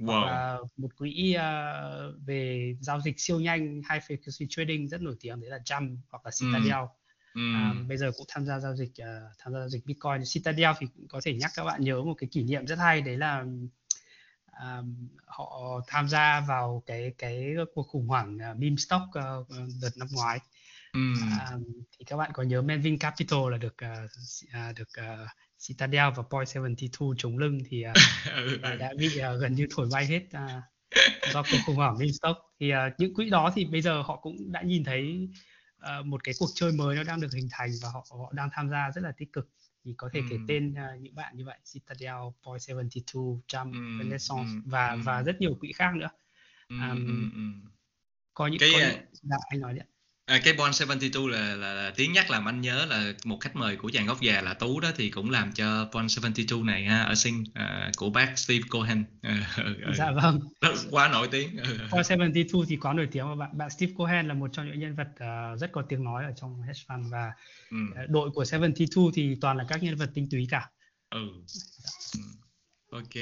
[0.05, 0.25] hoặc Wow.
[0.25, 1.73] là một quỹ à,
[2.25, 6.25] về giao dịch siêu nhanh high frequency trading rất nổi tiếng đấy là Jump hoặc
[6.25, 6.83] là Citadel.
[7.33, 7.41] Ừ.
[7.55, 10.21] À, bây giờ cũng tham gia giao dịch à, tham gia giao dịch Bitcoin.
[10.33, 13.01] Citadel thì cũng có thể nhắc các bạn nhớ một cái kỷ niệm rất hay
[13.01, 13.45] đấy là
[15.25, 19.23] họ tham gia vào cái cái cuộc khủng hoảng meme stock à,
[19.81, 20.39] đợt năm ngoái.
[20.93, 20.99] Ừ.
[21.39, 21.51] À,
[21.99, 23.77] thì các bạn có nhớ Melvin Capital là được
[24.51, 25.17] à, được à,
[25.67, 27.83] Citadel và Point 72 chống lưng thì
[28.35, 30.61] ừ, đã, bị à, gần như thổi bay hết à,
[31.33, 34.15] do cuộc khủng hoảng meme stock thì à, những quỹ đó thì bây giờ họ
[34.15, 35.29] cũng đã nhìn thấy
[35.79, 38.49] à, một cái cuộc chơi mới nó đang được hình thành và họ họ đang
[38.51, 39.49] tham gia rất là tích cực
[39.85, 40.45] thì có thể kể Ừm.
[40.47, 45.05] tên à, những bạn như vậy Citadel, Point 72, Jump, Ừm, Renaissance ừm, và ừm.
[45.05, 46.09] và rất nhiều quỹ khác nữa
[46.69, 47.39] Ừ, À, ừ, ừ.
[48.33, 49.85] có những Cái, có à, những dạ, anh nói ạ.
[50.29, 53.55] À, cái Bond 72 là, là, là tiếng nhắc làm anh nhớ là một khách
[53.55, 56.83] mời của chàng gốc già là Tú đó thì cũng làm cho Bond 72 này
[56.83, 59.03] ha, ở sinh à, của bác Steve Cohen.
[59.21, 59.91] Ừ, ừ, ừ.
[59.95, 60.39] Dạ vâng.
[60.61, 61.57] Rất quá nổi tiếng.
[61.91, 64.79] Point 72 thì quá nổi tiếng và bạn bạn Steve Cohen là một trong những
[64.79, 67.31] nhân vật à, rất có tiếng nói ở trong hedge fund và
[67.71, 67.77] Ừ.
[67.95, 70.69] à, đội của 72 thì toàn là các nhân vật tinh túy cả.
[71.09, 71.27] Ừ.
[72.91, 73.15] ok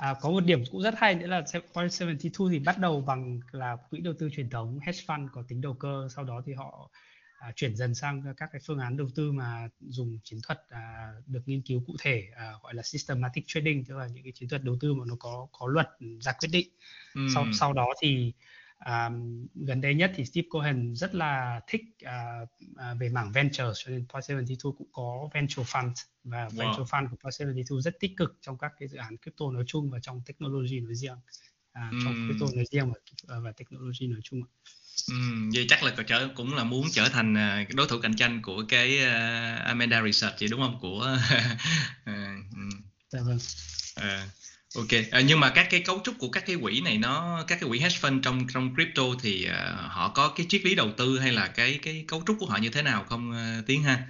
[0.00, 1.42] À, có một điểm cũng rất hay nữa là
[1.74, 5.42] Point 72 thì bắt đầu bằng là quỹ đầu tư truyền thống hedge fund có
[5.48, 6.90] tính đầu cơ sau đó thì họ
[7.38, 11.12] à, chuyển dần sang các cái phương án đầu tư mà dùng chiến thuật à,
[11.26, 14.48] được nghiên cứu cụ thể à, gọi là systematic trading tức là những cái chiến
[14.48, 15.88] thuật đầu tư mà nó có có luật
[16.20, 16.68] ra quyết định
[17.14, 17.20] ừ.
[17.34, 18.32] sau sau đó thì
[18.80, 19.10] à,
[19.54, 22.40] gần đây nhất thì Steve Cohen rất là thích à,
[22.76, 25.92] à, về mảng venture cho nên Point 72 cũng có venture fund
[26.24, 26.50] và wow.
[26.50, 29.64] venture fund của Point 72 rất tích cực trong các cái dự án crypto nói
[29.66, 31.18] chung và trong technology nói riêng
[31.72, 32.00] à, mm.
[32.04, 32.92] trong crypto nói riêng
[33.26, 34.42] và, và technology nói chung
[35.08, 35.14] Ừ,
[35.54, 38.64] vậy chắc là trở cũng là muốn trở thành à, đối thủ cạnh tranh của
[38.68, 40.78] cái uh, Amanda Research vậy đúng không?
[40.80, 41.16] Của
[42.10, 42.16] uh,
[43.10, 43.38] dạ vâng.
[44.00, 44.39] Uh,
[44.74, 44.88] ok.
[45.10, 47.68] À, nhưng mà các cái cấu trúc của các cái quỹ này nó các cái
[47.68, 49.52] quỹ hedge fund trong trong crypto thì uh,
[49.90, 52.56] họ có cái triết lý đầu tư hay là cái cái cấu trúc của họ
[52.56, 54.06] như thế nào không uh, Tiến ha?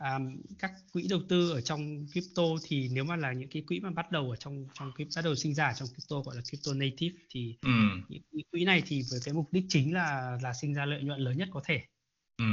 [0.00, 3.80] um, các quỹ đầu tư ở trong crypto thì nếu mà là những cái quỹ
[3.80, 6.42] mà bắt đầu ở trong trong cái bắt đầu sinh ra trong crypto gọi là
[6.42, 7.70] crypto native thì ừ.
[8.08, 11.20] những quỹ này thì với cái mục đích chính là là sinh ra lợi nhuận
[11.20, 11.82] lớn nhất có thể
[12.40, 12.44] ừ.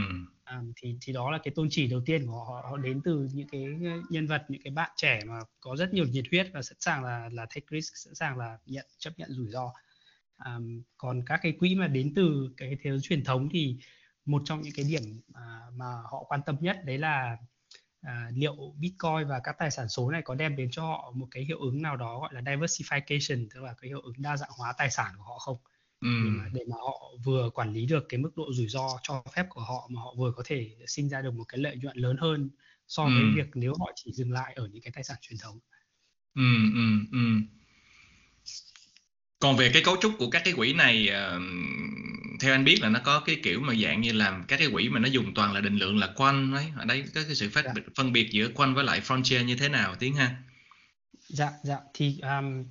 [0.44, 2.62] À, thì thì đó là cái tôn chỉ đầu tiên của họ.
[2.70, 5.94] Họ đến từ những cái ờ, nhân vật những cái bạn trẻ mà có rất
[5.94, 9.14] nhiều nhiệt huyết và sẵn sàng là là take risk sẵn sàng là nhận chấp
[9.18, 9.74] nhận rủi ro.
[10.38, 10.58] À,
[10.98, 13.78] còn các cái quỹ mà đến từ cái thế giới truyền thống thì
[14.26, 17.38] một trong những cái điểm mà, mà họ quan tâm nhất đấy là
[18.02, 21.28] à, liệu Bitcoin và các tài sản số này có đem đến cho họ một
[21.32, 24.52] cái hiệu ứng nào đó gọi là diversification tức là cái hiệu ứng đa dạng
[24.58, 25.58] hóa tài sản của họ không?
[26.02, 26.08] Ừ.
[26.24, 29.24] để, mà, để mà họ vừa quản lý được cái mức độ rủi ro cho
[29.36, 31.98] phép của họ mà họ vừa có thể sinh ra được một cái lợi nhuận
[31.98, 32.50] lớn hơn
[32.88, 33.32] so với ừ.
[33.36, 35.60] việc nếu họ chỉ dừng lại ở những cái tài sản truyền thống.
[36.36, 36.42] Ừ,
[36.74, 37.20] ừ, ừ.
[39.40, 41.42] Còn về cái cấu trúc của các cái quỹ này uh,
[42.40, 44.90] theo anh biết là nó có cái kiểu mà dạng như làm các cái quỹ
[44.90, 47.50] mà nó dùng toàn là định lượng là quanh ấy ở đây có cái sự
[47.50, 47.74] phát dạ.
[47.96, 50.36] phân biệt giữa quanh với lại frontier như thế nào tiếng ha
[51.28, 52.66] dạ dạ thì um,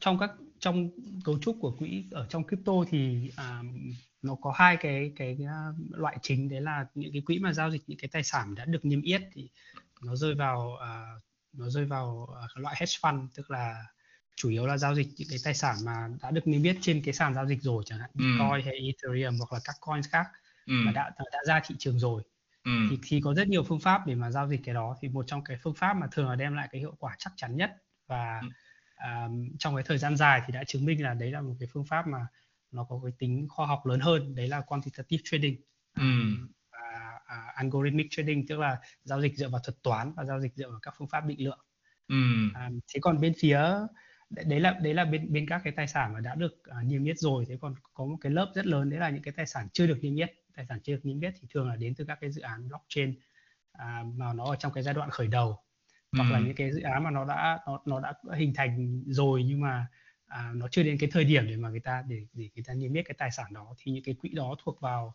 [0.00, 0.90] trong các trong
[1.24, 3.92] cấu trúc của quỹ ở trong crypto thì um,
[4.22, 7.70] nó có hai cái cái uh, loại chính đấy là những cái quỹ mà giao
[7.70, 9.48] dịch những cái tài sản đã được niêm yết thì
[10.02, 13.84] nó rơi vào uh, nó rơi vào uh, loại hedge fund tức là
[14.36, 17.02] chủ yếu là giao dịch những cái tài sản mà đã được niêm yết trên
[17.04, 18.18] cái sàn giao dịch rồi chẳng hạn ừ.
[18.18, 20.26] Bitcoin hay Ethereum hoặc là các coin khác
[20.66, 20.72] ừ.
[20.84, 22.22] mà đã đã ra thị trường rồi
[22.64, 22.70] ừ.
[22.90, 25.24] thì, thì có rất nhiều phương pháp để mà giao dịch cái đó thì một
[25.26, 27.70] trong cái phương pháp mà thường là đem lại cái hiệu quả chắc chắn nhất
[28.06, 28.48] và ừ.
[29.04, 31.68] Um, trong cái thời gian dài thì đã chứng minh là đấy là một cái
[31.72, 32.26] phương pháp mà
[32.70, 35.56] nó có cái tính khoa học lớn hơn đấy là quantitative trading
[35.94, 36.02] ừ.
[36.72, 40.54] và uh, algorithmic trading tức là giao dịch dựa vào thuật toán và giao dịch
[40.54, 41.58] dựa vào các phương pháp định lượng
[42.08, 42.14] ừ.
[42.54, 43.60] um, thế còn bên phía
[44.30, 47.04] đấy là đấy là bên bên các cái tài sản mà đã được uh, niêm
[47.04, 49.46] yết rồi thế còn có một cái lớp rất lớn đấy là những cái tài
[49.46, 51.94] sản chưa được niêm yết tài sản chưa được niêm yết thì thường là đến
[51.94, 53.10] từ các cái dự án blockchain
[53.72, 55.58] uh, mà nó ở trong cái giai đoạn khởi đầu
[56.12, 56.16] ừ.
[56.16, 59.44] hoặc là những cái dự án mà nó đã nó, nó đã hình thành rồi
[59.46, 59.86] nhưng mà
[60.26, 62.74] à, nó chưa đến cái thời điểm để mà người ta để để người ta
[62.74, 65.14] niêm yết cái tài sản đó thì những cái quỹ đó thuộc vào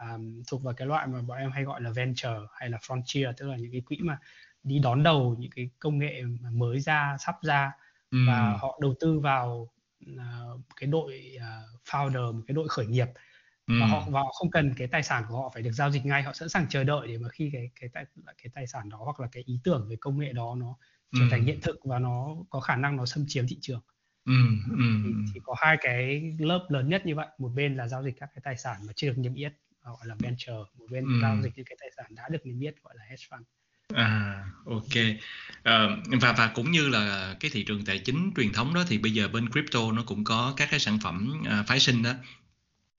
[0.00, 3.32] um, thuộc vào cái loại mà bọn em hay gọi là venture hay là frontier
[3.36, 4.18] tức là những cái quỹ mà
[4.62, 6.22] đi đón đầu những cái công nghệ
[6.52, 7.72] mới ra sắp ra
[8.10, 9.70] và họ đầu tư vào
[10.10, 13.08] uh, cái đội uh, founder một cái đội khởi nghiệp
[13.80, 16.06] và họ và họ không cần cái tài sản của họ phải được giao dịch
[16.06, 18.88] ngay họ sẵn sàng chờ đợi để mà khi cái cái tài cái tài sản
[18.88, 20.76] đó hoặc là cái ý tưởng về công nghệ đó nó
[21.18, 23.80] trở thành hiện thực và nó có khả năng nó xâm chiếm thị trường.
[24.24, 24.32] Ừ,
[25.04, 27.26] thì, thì có hai cái lớp lớn nhất như vậy.
[27.38, 29.52] Một bên là giao dịch các cái tài sản mà chưa được niêm yết
[29.82, 30.52] gọi là venture.
[30.78, 31.20] Một bên ừ.
[31.22, 33.42] giao dịch những cái tài sản đã được niêm yết gọi là hedge fund.
[33.94, 35.16] À, ok.
[35.62, 38.98] Ờ, và và cũng như là cái thị trường tài chính truyền thống đó thì
[38.98, 42.12] bây giờ bên crypto nó cũng có các cái sản phẩm à, phái sinh đó.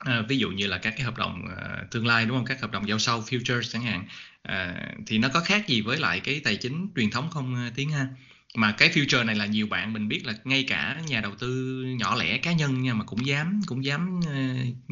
[0.05, 2.45] À, ví dụ như là các cái hợp đồng à, tương lai đúng không?
[2.45, 4.05] Các hợp đồng giao sau futures chẳng hạn.
[4.41, 7.71] À, thì nó có khác gì với lại cái tài chính truyền thống không à,
[7.75, 8.07] Tiến ha?
[8.55, 11.83] Mà cái future này là nhiều bạn mình biết là ngay cả nhà đầu tư
[11.99, 14.89] nhỏ lẻ cá nhân nha mà cũng dám cũng dám uh,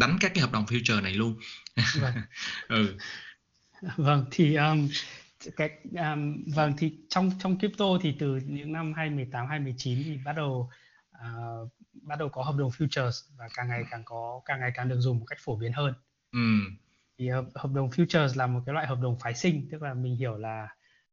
[0.00, 1.36] đánh các cái hợp đồng future này luôn.
[2.00, 2.14] Vâng.
[2.68, 2.96] ừ.
[3.96, 4.88] Vâng thì um,
[5.56, 10.32] cái um, vâng thì trong trong crypto thì từ những năm 2018 2019 thì bắt
[10.36, 10.70] đầu
[11.16, 11.72] uh,
[12.08, 15.00] bắt đầu có hợp đồng futures và càng ngày càng có càng ngày càng được
[15.00, 15.94] dùng một cách phổ biến hơn.
[16.32, 16.38] Ừ.
[17.18, 19.94] Thì hợp, hợp đồng futures là một cái loại hợp đồng phái sinh tức là
[19.94, 20.68] mình hiểu là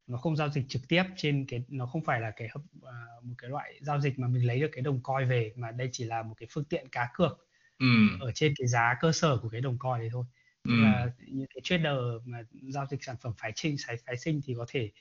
[0.07, 3.25] nó không giao dịch trực tiếp trên cái nó không phải là cái hợp uh,
[3.25, 5.89] một cái loại giao dịch mà mình lấy được cái đồng coin về mà đây
[5.91, 7.47] chỉ là một cái phương tiện cá cược
[7.79, 7.85] ừ.
[8.19, 10.25] ở trên cái giá cơ sở của cái đồng coin đấy thôi
[10.63, 10.71] ừ.
[10.83, 14.53] là những cái trader mà giao dịch sản phẩm phái sinh phái, phái sinh thì
[14.57, 14.91] có thể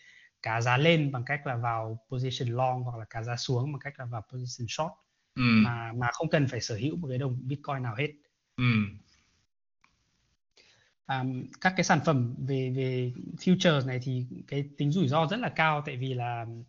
[0.42, 3.80] cá giá lên bằng cách là vào position long hoặc là cá giá xuống bằng
[3.80, 4.92] cách là vào position short
[5.34, 5.42] ừ.
[5.42, 8.08] mà mà không cần phải sở hữu một cái đồng bitcoin nào hết
[8.56, 8.64] ừ.
[11.06, 15.36] um, các cái sản phẩm về về futures này thì cái tính rủi ro rất
[15.40, 16.66] là cao tại vì là uh,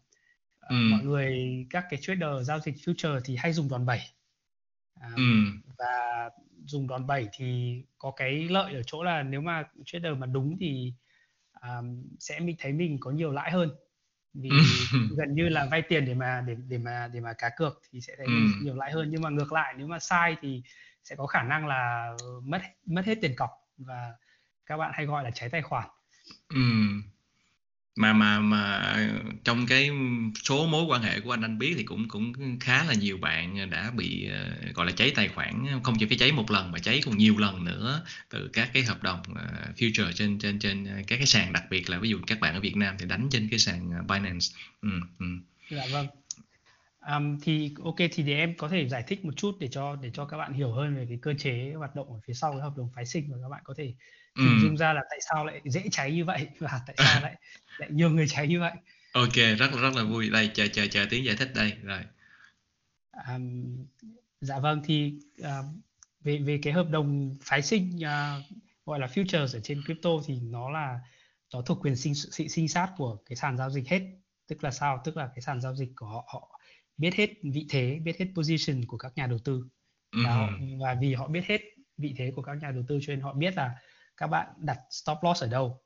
[0.70, 0.76] Ừ.
[0.92, 4.02] mọi người các cái trader giao dịch future thì hay dùng đòn bẩy
[5.02, 5.24] um, Ừ.
[5.78, 6.30] và
[6.66, 10.58] dùng đòn bẩy thì có cái lợi ở chỗ là nếu mà trader mà đúng
[10.60, 10.94] thì
[11.62, 13.70] um, sẽ mình thấy mình có nhiều lãi hơn
[14.42, 14.50] vì
[15.18, 18.02] gần như là vay tiền để mà để để mà để mà cá cược thì
[18.02, 18.34] sẽ thấy Ừ.
[18.62, 20.64] nhiều lãi hơn nhưng mà ngược lại nếu mà sai thì
[21.04, 22.12] sẽ có khả năng là
[22.44, 24.14] mất mất hết tiền cọc và
[24.66, 25.90] các bạn hay gọi là cháy tài khoản
[26.50, 26.58] Ừ.
[27.96, 28.94] Mà mà mà
[29.44, 29.90] trong cái
[30.44, 33.70] số mối quan hệ của anh anh biết thì cũng cũng khá là nhiều bạn
[33.70, 36.80] đã bị ờ, gọi là cháy tài khoản không chỉ cái cháy một lần mà
[36.80, 39.46] cháy còn nhiều lần nữa từ các cái hợp đồng ờ,
[39.78, 42.60] future trên trên trên các cái sàn đặc biệt là ví dụ các bạn ở
[42.60, 44.48] Việt Nam thì đánh trên cái sàn ờ, Binance.
[44.82, 45.26] Ừ, ừ.
[45.70, 46.08] dạ vâng
[47.16, 50.12] Um, thì ok thì để em có thể giải thích một chút để cho để
[50.14, 52.62] cho các bạn hiểu hơn về cái cơ chế hoạt động ở phía sau cái
[52.62, 53.94] hợp đồng phái sinh và các bạn có thể
[54.36, 54.44] Ừ.
[54.44, 57.36] hình dung ra là tại sao lại dễ cháy như vậy và tại sao lại
[57.78, 58.72] lại nhiều người cháy như vậy
[59.14, 60.30] Ok, rất là rất là vui.
[60.30, 61.74] Đây chờ chờ chờ tiếng giải thích đây.
[61.84, 62.00] Rồi.
[63.12, 63.64] Àm,
[64.42, 65.62] dạ vâng thì à,
[66.24, 68.38] về về cái hợp đồng phái sinh à,
[68.86, 71.00] gọi là futures ở trên crypto thì nó là
[71.54, 74.02] nó thuộc quyền sinh sinh, sinh sát của cái sàn giao dịch hết
[74.48, 76.60] tức là sao tức là cái sàn giao dịch của họ họ
[76.98, 79.66] biết hết vị thế biết hết position của các nhà đầu tư
[80.12, 80.22] Ừ.
[80.26, 80.50] và, họ,
[80.82, 81.62] và vì họ biết hết
[81.98, 83.76] vị thế của các nhà đầu tư cho nên họ biết là
[84.18, 85.82] các bạn đặt stop loss ở đâu?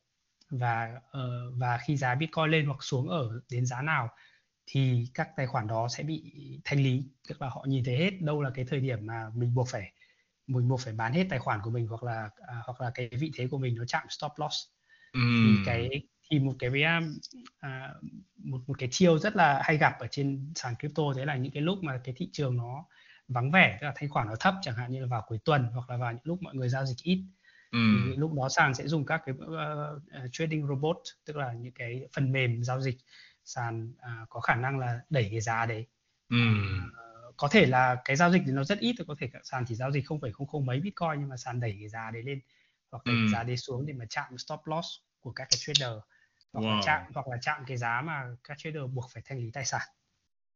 [0.50, 4.10] Và ờ, và khi giá Bitcoin lên hoặc xuống ở đến giá nào
[4.66, 6.34] thì các tài khoản đó sẽ bị
[6.66, 7.04] thanh lý.
[7.28, 9.94] Tức là họ nhìn thấy hết đâu là cái thời điểm mà mình buộc phải
[10.48, 13.10] mình buộc phải bán hết tài khoản của mình hoặc là à, hoặc là cái
[13.20, 14.56] vị thế của mình nó chạm stop loss.
[15.14, 15.20] Ừ.
[15.44, 15.90] thì cái
[16.32, 17.18] thì một cái um,
[17.60, 17.94] à,
[18.38, 21.54] một một cái chiêu rất là hay gặp ở trên sàn crypto đấy là những
[21.54, 22.86] cái lúc mà cái thị trường nó
[23.28, 25.68] vắng vẻ tức là thanh khoản nó thấp chẳng hạn như là vào cuối tuần
[25.74, 27.24] hoặc là vào những lúc mọi người giao dịch ít
[27.72, 27.80] Ừ.
[28.04, 32.08] thì lúc đó sàn sẽ dùng các cái uh, trading robot tức là những cái
[32.14, 32.98] phần mềm giao dịch
[33.44, 35.88] sàn uh, có khả năng là đẩy cái giá đấy
[36.30, 36.38] Ừ.
[36.38, 39.76] uh, có thể là cái giao dịch thì nó rất ít có thể sàn chỉ
[39.76, 42.42] giao dịch 0,00 mấy bitcoin nhưng mà sàn đẩy cái giá đấy lên
[42.92, 43.32] hoặc đẩy ừ.
[43.32, 44.88] giá đấy xuống để mà chạm stop loss
[45.20, 45.98] của các cái trader
[46.54, 46.76] hoặc wow.
[46.76, 49.66] là chạm hoặc là chạm cái giá mà các trader buộc phải thanh lý tài
[49.66, 49.88] sản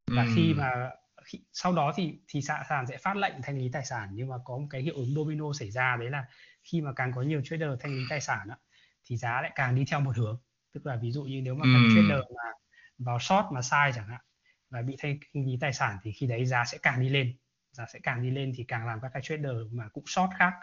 [0.08, 0.30] và ừ.
[0.36, 0.90] khi mà
[1.24, 4.36] khi, sau đó thì thì sàn sẽ phát lệnh thanh lý tài sản nhưng mà
[4.46, 6.26] có một cái hiệu ứng domino xảy ra đấy là
[6.64, 8.58] khi mà càng có nhiều trader thanh lý tài sản á,
[9.06, 10.42] thì giá lại càng đi theo một hướng
[10.74, 11.96] tức là ví dụ như nếu mà các ừ.
[11.96, 12.52] trader mà
[12.98, 14.22] vào short mà sai chẳng hạn
[14.70, 17.38] và bị thanh lý tài sản thì khi đấy giá sẽ càng đi lên
[17.72, 20.54] giá sẽ càng đi lên thì càng làm các cái trader mà cũng short khác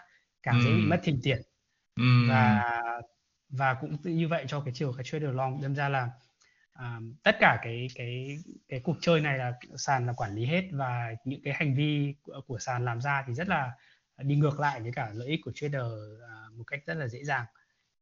[0.43, 0.65] càng ừ.
[0.65, 1.43] dễ bị mất thêm tiền
[1.97, 2.29] ừ.
[2.29, 2.63] và
[3.49, 6.11] và cũng như vậy cho cái chiều cái trader long đâm ra là
[6.79, 10.69] um, tất cả cái cái cái cuộc chơi này là sàn là quản lý hết
[10.73, 13.73] và những cái hành vi của, của sàn làm ra thì rất là
[14.23, 17.25] đi ngược lại với cả lợi ích của trader uh, một cách rất là dễ
[17.25, 17.45] dàng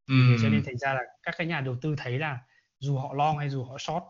[0.08, 0.14] ừ.
[0.42, 2.38] cho nên thành ra là các cái nhà đầu tư thấy là
[2.78, 4.04] dù họ long hay dù họ short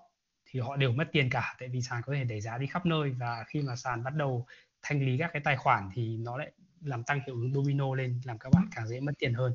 [0.46, 2.86] thì họ đều mất tiền cả tại vì sàn có thể đẩy giá đi khắp
[2.86, 4.46] nơi và khi mà sàn bắt đầu
[4.82, 8.20] thanh lý các cái tài khoản thì nó lại làm tăng hiệu ứng domino lên
[8.24, 9.52] làm các bạn càng dễ mất tiền hơn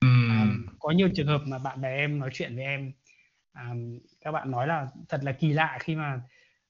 [0.00, 0.08] ừ.
[0.78, 2.92] có nhiều trường hợp mà bạn bè em nói chuyện với em
[3.54, 6.20] um, các bạn nói là thật là kỳ lạ khi mà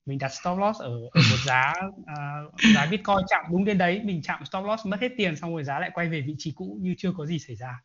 [0.06, 4.00] mình đặt stop loss ở, ở một giá uh, giá bitcoin chạm đúng đến đấy
[4.04, 6.52] mình chạm stop loss mất hết tiền xong rồi giá lại quay về vị trí
[6.56, 7.80] cũ như chưa có gì xảy ra.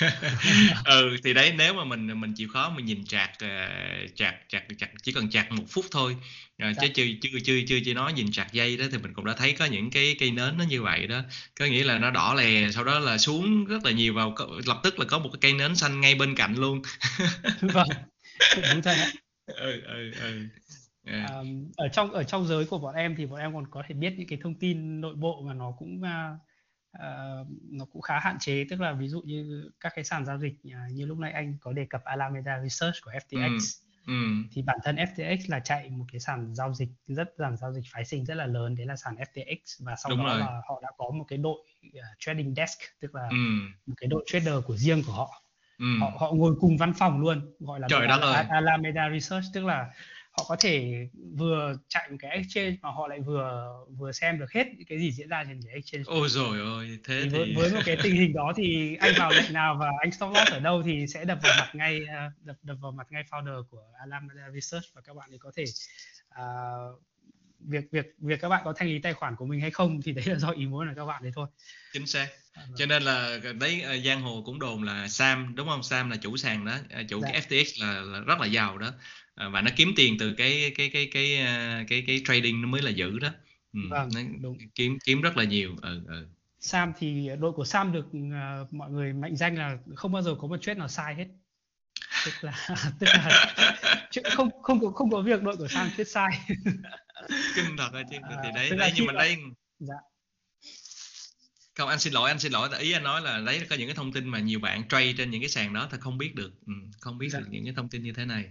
[0.84, 3.30] Ừ thì đấy nếu mà mình mình chịu khó mình nhìn chạc
[4.14, 6.16] chạc chạc chạc chỉ cần chạc một phút thôi.
[6.62, 9.24] Uh, chứ chưa chưa chưa chưa chưa nói nhìn chạc dây đó thì mình cũng
[9.24, 11.20] đã thấy có những cái cây nến nó như vậy đó.
[11.58, 14.34] Có nghĩa là nó đỏ lè sau đó là xuống rất là nhiều vào
[14.66, 16.82] lập tức là có một cái cây nến xanh ngay bên cạnh luôn.
[17.60, 17.88] Vâng
[18.56, 18.98] đúng đấy
[19.46, 20.48] ừ, ừ, ừ.
[21.06, 21.30] Yeah.
[21.30, 23.94] Um, ở trong ở trong giới của bọn em thì bọn em còn có thể
[23.94, 26.40] biết những cái thông tin nội bộ mà nó cũng uh,
[26.98, 30.38] uh, nó cũng khá hạn chế tức là ví dụ như các cái sàn giao
[30.38, 33.58] dịch uh, như lúc nãy anh có đề cập Alameda Research của FTX
[34.06, 34.12] ừ.
[34.12, 34.12] Ừ.
[34.52, 37.84] thì bản thân FTX là chạy một cái sàn giao dịch rất sàn giao dịch
[37.92, 40.40] phái sinh rất là lớn đấy là sàn FTX và sau Đúng đó rồi.
[40.40, 43.36] là họ đã có một cái đội uh, trading desk tức là Ừ.
[43.86, 45.42] một cái đội trader của riêng của họ
[45.78, 45.84] Ừ.
[46.00, 48.44] họ họ ngồi cùng văn phòng luôn gọi là Trời đất ơi.
[48.48, 49.90] Alameda Research tức là
[50.36, 54.52] họ có thể vừa chạy một cái exchange mà họ lại vừa vừa xem được
[54.52, 57.38] hết những cái gì diễn ra trên cái exchange ôi rồi ôi thế thì thì,
[57.38, 60.30] với, với một cái tình hình đó thì anh vào lệnh nào và anh stop
[60.34, 63.24] loss ở đâu thì sẽ đập vào mặt ngay uh, đập đập vào mặt ngay
[63.30, 65.64] founder của Alameda Research và các bạn ấy có thể
[66.28, 67.02] uh,
[67.60, 70.12] việc việc việc các bạn có thanh lý tài khoản của mình hay không thì
[70.12, 71.48] đấy là do ý muốn của các bạn đấy thôi.
[71.92, 72.28] Chính xác.
[72.52, 72.76] À, vâng.
[72.76, 75.82] cho nên là đấy giang hồ cũng đồn là Sam đúng không?
[75.82, 77.28] Sam là chủ sàn đó chủ Dạ.
[77.32, 78.92] cái FTX là, là rất là giàu đó
[79.36, 82.82] và nó kiếm tiền từ cái cái cái cái cái cái, cái trading nó mới
[82.82, 83.28] là dữ đó.
[83.72, 84.58] Ừ, Vâng, nó đúng.
[84.74, 86.26] kiếm kiếm rất là nhiều ừ, ừ.
[86.60, 90.34] Sam thì đội của Sam được uh, mọi người mệnh danh là không bao giờ
[90.40, 91.26] có một trade nào sai hết.
[92.24, 92.68] Tức là
[93.00, 93.54] tức là
[94.36, 96.40] không không có không có việc đội của Sam trade sai.
[97.56, 98.16] Kinh thật chứ.
[98.44, 99.36] Thì đấy, à, đấy nhưng mà đây
[99.78, 99.94] dạ.
[101.74, 102.68] Không anh xin lỗi anh xin lỗi.
[102.78, 105.30] Ý anh nói là đấy có những cái thông tin mà nhiều bạn trade trên
[105.30, 106.52] những cái sàn đó thì không biết được.
[106.66, 107.40] Ừ, không biết dạ.
[107.40, 108.44] được những cái thông tin như thế này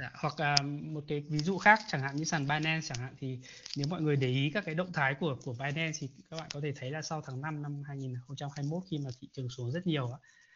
[0.00, 0.10] dạ.
[0.14, 3.38] hoặc uh, một cái ví dụ khác chẳng hạn như sàn Binance chẳng hạn thì
[3.76, 6.48] nếu mọi người để ý các cái động thái của của Binance thì các bạn
[6.54, 9.86] có thể thấy là sau tháng 5 năm 2021 khi mà thị trường xuống rất
[9.86, 10.10] nhiều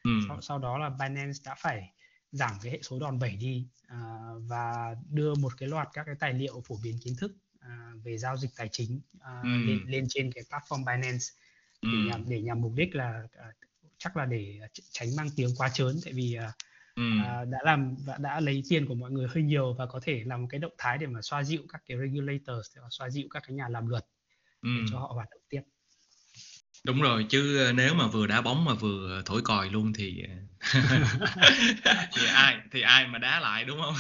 [0.05, 0.11] ừ.
[0.29, 1.91] sau, sau đó là Binance đã phải
[2.33, 6.15] giảm cái hệ số đòn bẩy đi uh, và đưa một cái loạt các cái
[6.21, 9.49] tài liệu phổ biến kiến thức uh, về giao dịch tài chính uh, ừ.
[9.67, 11.25] lên lên trên cái platform Binance
[11.83, 12.09] để ừ.
[12.09, 13.55] nhằm để nhằm mục đích là uh,
[13.99, 16.55] chắc là để tránh mang tiếng quá trớn tại vì uh,
[16.97, 17.03] ừ.
[17.49, 20.43] đã làm và đã lấy tiền của mọi người hơi nhiều và có thể làm
[20.43, 23.43] một cái động thái để mà xoa dịu các cái regulators và xoa dịu các
[23.47, 24.05] cái nhà làm luật
[24.63, 24.69] ừ.
[24.77, 25.61] để cho họ hoạt động tiếp.
[26.85, 30.23] Đúng rồi chứ nếu mà vừa đá bóng mà vừa thổi còi luôn thì
[32.15, 33.95] thì ai thì ai mà đá lại đúng không?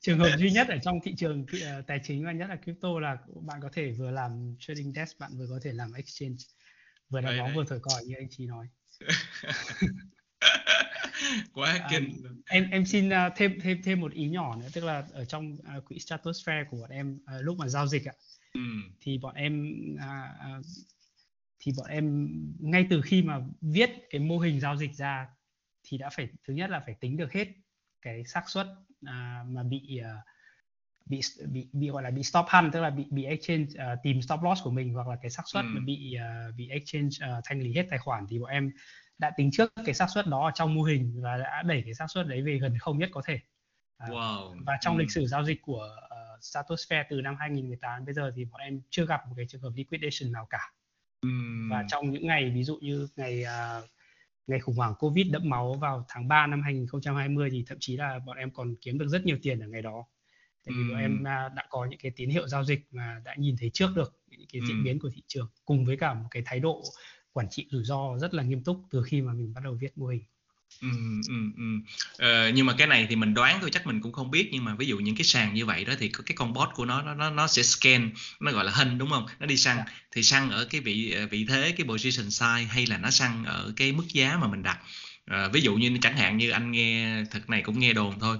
[0.00, 1.46] Trường hợp duy nhất ở trong thị trường
[1.86, 5.30] tài chính và nhất là crypto là bạn có thể vừa làm trading desk bạn
[5.38, 6.36] vừa có thể làm exchange.
[7.08, 8.66] Vừa đá bóng vừa thổi còi như anh chị nói
[11.52, 14.84] quá kinh à, em em xin uh, thêm thêm thêm một ý nhỏ nữa tức
[14.84, 18.12] là ở trong uh, quỹ stratosphere của bọn em uh, lúc mà giao dịch ạ
[18.52, 18.60] ừ.
[19.00, 20.66] thì bọn em uh, uh,
[21.58, 22.28] thì bọn em
[22.58, 25.26] ngay từ khi mà viết cái mô hình giao dịch ra
[25.84, 27.48] thì đã phải thứ nhất là phải tính được hết
[28.02, 28.66] cái xác suất
[29.06, 30.24] à, mà bị uh,
[31.06, 34.22] bị bị bị gọi là bị stop hunt tức là bị bị exchange uh, tìm
[34.22, 35.68] stop loss của mình hoặc là cái xác suất ừ.
[35.74, 38.70] mà bị uh, bị exchange uh, thanh lý hết tài khoản thì bọn em
[39.22, 41.94] đã tính trước cái xác suất đó ở trong mô hình và đã đẩy cái
[41.94, 43.38] xác suất đấy về gần không nhất có thể.
[44.04, 44.54] Uh, wow.
[44.66, 45.00] Và trong ừ.
[45.00, 48.80] lịch sử giao dịch của uh, Stratosphere từ năm 2018 bây giờ thì bọn em
[48.90, 50.72] chưa gặp một cái trường hợp liquidation nào cả
[51.70, 53.84] và trong những ngày ví dụ như ngày uh,
[54.46, 58.18] ngày khủng hoảng Covid đẫm máu vào tháng 3 năm 2020 thì thậm chí là
[58.26, 60.04] bọn em còn kiếm được rất nhiều tiền ở ngày đó.
[60.66, 63.34] Tại vì bọn em uh, đã có những cái tín hiệu giao dịch mà đã
[63.38, 66.28] nhìn thấy trước được những cái diễn biến của thị trường cùng với cả một
[66.30, 66.82] cái thái độ
[67.32, 69.98] quản trị rủi ro rất là nghiêm túc từ khi mà mình bắt đầu viết
[69.98, 70.22] mô hình.
[70.80, 70.88] Ừ,
[71.28, 71.64] ừ, ừ.
[72.18, 74.64] Ờ, nhưng mà cái này thì mình đoán thôi chắc mình cũng không biết nhưng
[74.64, 77.02] mà ví dụ những cái sàn như vậy đó thì cái con bot của nó
[77.14, 79.88] nó nó sẽ scan nó gọi là hình đúng không nó đi săn yeah.
[79.88, 79.94] Dạ.
[80.12, 83.44] thì săn ở cái vị ờ, vị thế cái position size hay là nó săn
[83.44, 84.78] ở cái mức giá mà mình đặt
[85.26, 88.38] à, ví dụ như chẳng hạn như anh nghe thật này cũng nghe đồn thôi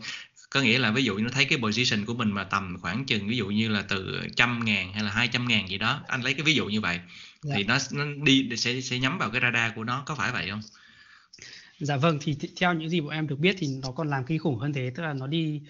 [0.51, 3.29] có nghĩa là ví dụ nó thấy cái position của mình mà tầm khoảng chừng
[3.29, 6.23] ví dụ như là từ trăm ngàn hay là hai trăm ngàn gì đó anh
[6.23, 7.01] lấy cái ví dụ như vậy
[7.47, 7.57] yeah.
[7.57, 7.79] thì dạ.
[7.91, 10.61] nó nó đi sẽ sẽ nhắm vào cái radar của nó có phải vậy không
[11.79, 14.39] Dạ vâng thì theo những gì bọn em được biết thì nó còn làm kinh
[14.39, 15.63] khủng hơn thế tức là nó đi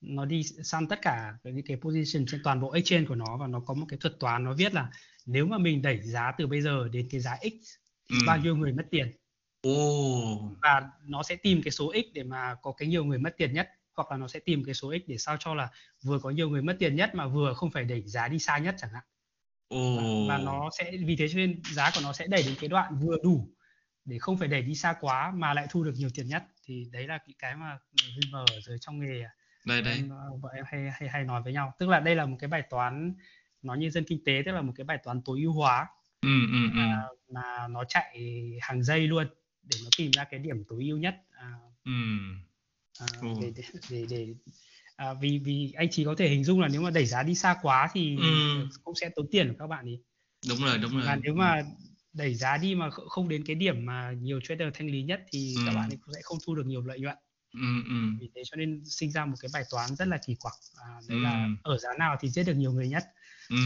[0.00, 3.46] nó đi săn tất cả những cái position trên toàn bộ exchange của nó và
[3.46, 4.90] nó có một cái thuật toán nó viết là
[5.26, 7.66] nếu mà mình đẩy giá từ bây giờ đến cái giá x
[8.10, 8.24] thì ừ.
[8.26, 9.12] bao nhiêu người mất tiền
[9.68, 10.58] oh.
[10.62, 13.52] và nó sẽ tìm cái số x để mà có cái nhiều người mất tiền
[13.52, 15.68] nhất hoặc là nó sẽ tìm cái số x để sao cho là
[16.02, 18.58] vừa có nhiều người mất tiền nhất mà vừa không phải đẩy giá đi xa
[18.58, 19.04] nhất chẳng hạn.
[19.70, 22.68] Và, và nó sẽ vì thế cho nên giá của nó sẽ đẩy đến cái
[22.68, 23.48] đoạn vừa đủ
[24.04, 26.44] để không phải đẩy đi xa quá mà lại thu được nhiều tiền nhất.
[26.64, 29.24] Thì đấy là cái cái mà River ở dưới trong nghề
[29.64, 29.94] đây đây.
[29.96, 31.74] Em, ờ, vợ em hay hay hay nói với nhau.
[31.78, 33.14] Tức là đây là một cái bài toán
[33.62, 35.86] nói như dân kinh tế tức là một cái bài toán tối ưu hóa.
[36.20, 36.68] Ừ, ừ, ừ.
[36.74, 39.26] mà, mà nó chạy hàng giây luôn
[39.62, 41.16] để nó tìm ra cái điểm tối ưu nhất.
[41.30, 41.52] À,
[41.84, 41.92] ừ.
[43.00, 43.06] à,
[43.40, 44.34] để để để, để
[44.98, 47.34] à, vì vì anh chỉ có thể hình dung là nếu mà đẩy giá đi
[47.34, 48.66] xa quá thì ừ.
[48.84, 50.02] cũng sẽ tốn tiền của các bạn ấy
[50.48, 51.62] đúng rồi đúng rồi và nếu mà
[52.12, 55.54] đẩy giá đi mà không đến cái điểm mà nhiều trader thanh lý nhất thì
[55.56, 55.62] ừ.
[55.66, 57.16] các bạn cũng sẽ không thu được nhiều lợi nhuận
[57.54, 57.94] ừ, ừ.
[58.20, 60.88] vì thế cho nên sinh ra một cái bài toán rất là kỳ quặc à,
[61.08, 61.22] đấy ừ.
[61.22, 63.04] là ở giá nào thì giết được nhiều người nhất
[63.48, 63.56] ừ.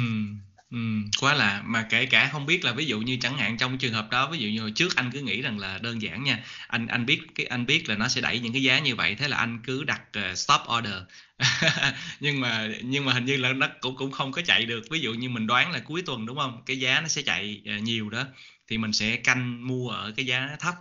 [0.73, 0.79] Ừ,
[1.21, 3.93] quá lạ mà kể cả không biết là ví dụ như chẳng hạn trong trường
[3.93, 6.45] hợp đó ví dụ như hồi trước anh cứ nghĩ rằng là đơn giản nha
[6.69, 9.15] anh anh biết cái anh biết là nó sẽ đẩy những cái giá như vậy
[9.15, 10.95] thế là anh cứ đặt uh, stop order
[12.21, 15.01] nhưng mà nhưng mà hình như là nó cũng cũng không có chạy được ví
[15.01, 17.83] dụ như mình đoán là cuối tuần đúng không cái giá nó sẽ chạy uh,
[17.83, 18.25] nhiều đó
[18.69, 20.75] thì mình sẽ canh mua ở cái giá thấp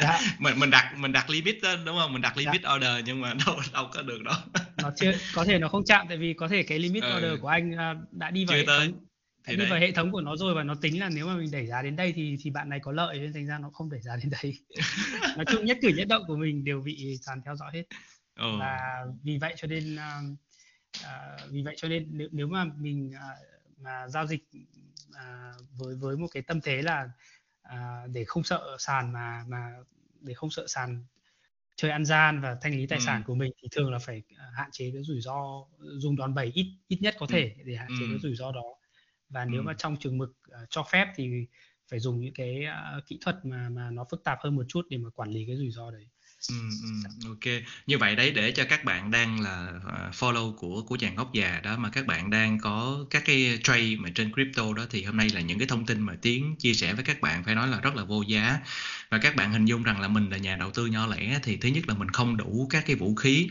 [0.00, 0.20] dạ.
[0.38, 2.74] mình mình đặt mình đặt limit đó, đúng không mình đặt limit dạ.
[2.74, 4.34] order nhưng mà đâu đâu có được đâu
[4.82, 7.16] nó chưa có thể nó không chạm tại vì có thể cái limit ừ.
[7.16, 8.86] order của anh à, đã đi vào chưa hệ tới.
[8.86, 9.04] thống
[9.46, 11.50] thì đi vào hệ thống của nó rồi và nó tính là nếu mà mình
[11.50, 13.90] đẩy giá đến đây thì thì bạn này có lợi nên thành ra nó không
[13.90, 14.54] đẩy giá đến đây
[15.36, 17.82] nói chung nhất cử nhất động của mình đều bị sàn theo dõi hết
[18.38, 18.58] ừ.
[18.58, 20.38] và vì vậy cho nên uh,
[21.04, 24.44] uh, vì vậy cho nên nếu, nếu mà mình uh, mà giao dịch
[25.12, 27.10] à, với với một cái tâm thế là
[27.62, 29.72] à, để không sợ sàn mà mà
[30.20, 31.04] để không sợ sàn
[31.76, 33.02] chơi ăn gian và thanh lý tài ừ.
[33.06, 34.22] sản của mình thì thường là phải
[34.52, 37.32] hạn chế cái rủi ro dùng đòn bẩy ít ít nhất có ừ.
[37.32, 38.08] thể để hạn chế ừ.
[38.10, 38.74] cái rủi ro đó
[39.28, 41.46] và nếu mà trong trường mực uh, cho phép thì
[41.90, 42.64] phải dùng những cái
[42.98, 45.46] uh, kỹ thuật mà mà nó phức tạp hơn một chút để mà quản lý
[45.46, 46.08] cái rủi ro đấy
[46.46, 47.62] ừm, ok.
[47.86, 51.32] Như vậy đấy để cho các bạn đang là ờ, follow của của chàng gốc
[51.32, 55.02] già đó mà các bạn đang có các cái trade mà trên crypto đó thì
[55.04, 57.54] hôm nay là những cái thông tin mà tiến chia sẻ với các bạn phải
[57.54, 58.58] nói là rất là vô giá.
[59.10, 61.56] Và các bạn hình dung rằng là mình là nhà đầu tư nhỏ lẻ thì
[61.56, 63.46] thứ nhất là mình không đủ các cái vũ khí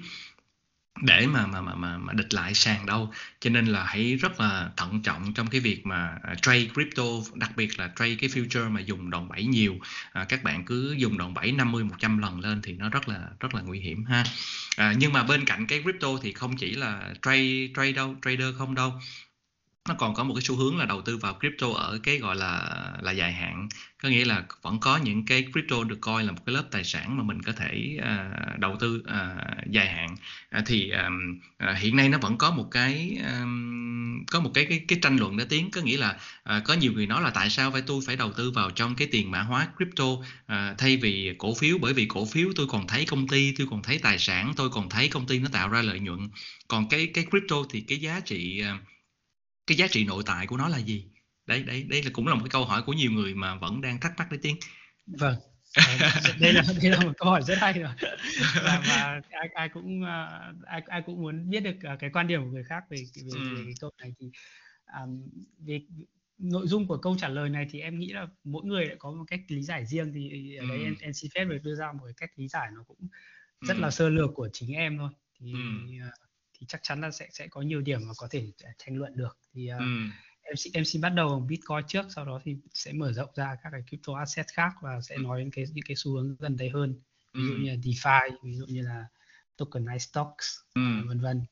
[1.02, 3.12] để mà mà mà mà, mà địch lại sàn đâu.
[3.40, 7.04] Cho nên là hãy rất là thận trọng trong cái việc mà à, trade crypto
[7.34, 9.76] đặc biệt là trade cái future mà dùng đòn bẩy nhiều.
[10.12, 13.20] À, các bạn cứ dùng đòn bẩy 50 100 lần lên thì nó rất là
[13.40, 14.24] rất là nguy hiểm ha.
[14.78, 18.56] À, nhưng mà bên cạnh cái crypto thì không chỉ là trade trade đâu trader
[18.58, 18.94] không đâu
[19.88, 22.36] nó còn có một cái xu hướng là đầu tư vào crypto ở cái gọi
[22.36, 23.70] là là dài hạn.
[24.04, 26.84] Có nghĩa là vẫn có những cái crypto được coi là một cái lớp tài
[26.84, 30.16] sản mà mình có thể uh, đầu tư uh, dài hạn.
[30.58, 31.40] Uh, thì um,
[31.72, 35.18] uh, hiện nay nó vẫn có một cái um, có một cái cái cái tranh
[35.18, 35.72] luận đã tiến.
[35.72, 36.20] Có nghĩa là
[36.58, 38.96] uh, có nhiều người nói là tại sao phải tôi phải đầu tư vào trong
[38.96, 40.06] cái tiền mã hóa crypto?
[40.06, 43.68] Uh, thay vì cổ phiếu bởi vì cổ phiếu tôi còn thấy công ty tôi
[43.70, 46.20] còn thấy tài sản tôi còn thấy công ty nó tạo ra lợi nhuận.
[46.68, 48.82] Còn cái cái crypto thì cái giá trị uh,
[49.68, 51.06] cái giá trị nội tại của nó là gì
[51.46, 53.82] đấy đấy đây là cũng là một cái câu hỏi của nhiều người mà vẫn
[53.82, 54.56] đang thắc mắc đấy tiếng
[55.08, 55.36] vâng
[56.40, 57.94] đây là đây là một câu hỏi rất hay rồi
[58.64, 62.44] và, ai ai cũng uh, ai ai cũng muốn biết được uh, cái quan điểm
[62.44, 63.56] của người khác về về, ừ.
[63.56, 64.32] về cái câu này thì
[65.02, 65.82] um, về
[66.38, 69.12] nội dung của câu trả lời này thì em nghĩ là mỗi người lại có
[69.12, 70.84] một cách lý giải riêng thì ở đấy ừ.
[70.84, 73.08] em, em xin phép được đưa ra một cái cách lý giải nó cũng
[73.62, 73.82] rất ừ.
[73.82, 75.10] là sơ lược của chính em thôi
[75.40, 75.60] thì ừ.
[76.60, 79.38] Thì chắc chắn là sẽ sẽ có nhiều điểm mà có thể tranh luận được
[79.54, 79.86] thì uh, ừ.
[80.42, 83.30] em xin em xin bắt đầu bằng Bitcoin trước sau đó thì sẽ mở rộng
[83.36, 85.22] ra các cái crypto asset khác và sẽ ừ.
[85.22, 87.02] nói đến cái những cái xu hướng gần đây hơn
[87.34, 87.60] ví dụ ừ.
[87.60, 89.06] như là DeFi ví dụ như là
[89.58, 90.82] tokenized stocks ừ.
[91.08, 91.46] vân vân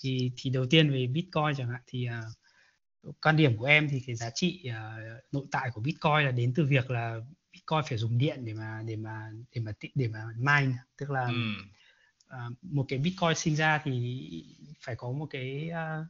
[0.00, 4.00] thì thì đầu tiên về Bitcoin chẳng hạn thì uh, quan điểm của em thì
[4.06, 7.16] cái giá trị uh, nội tại của Bitcoin là đến từ việc là
[7.52, 11.26] Bitcoin phải dùng điện để mà để mà để mà để mà mine tức là
[11.26, 11.34] ừ
[12.32, 14.28] À, một cái bitcoin sinh ra thì
[14.80, 16.06] phải có một cái uh,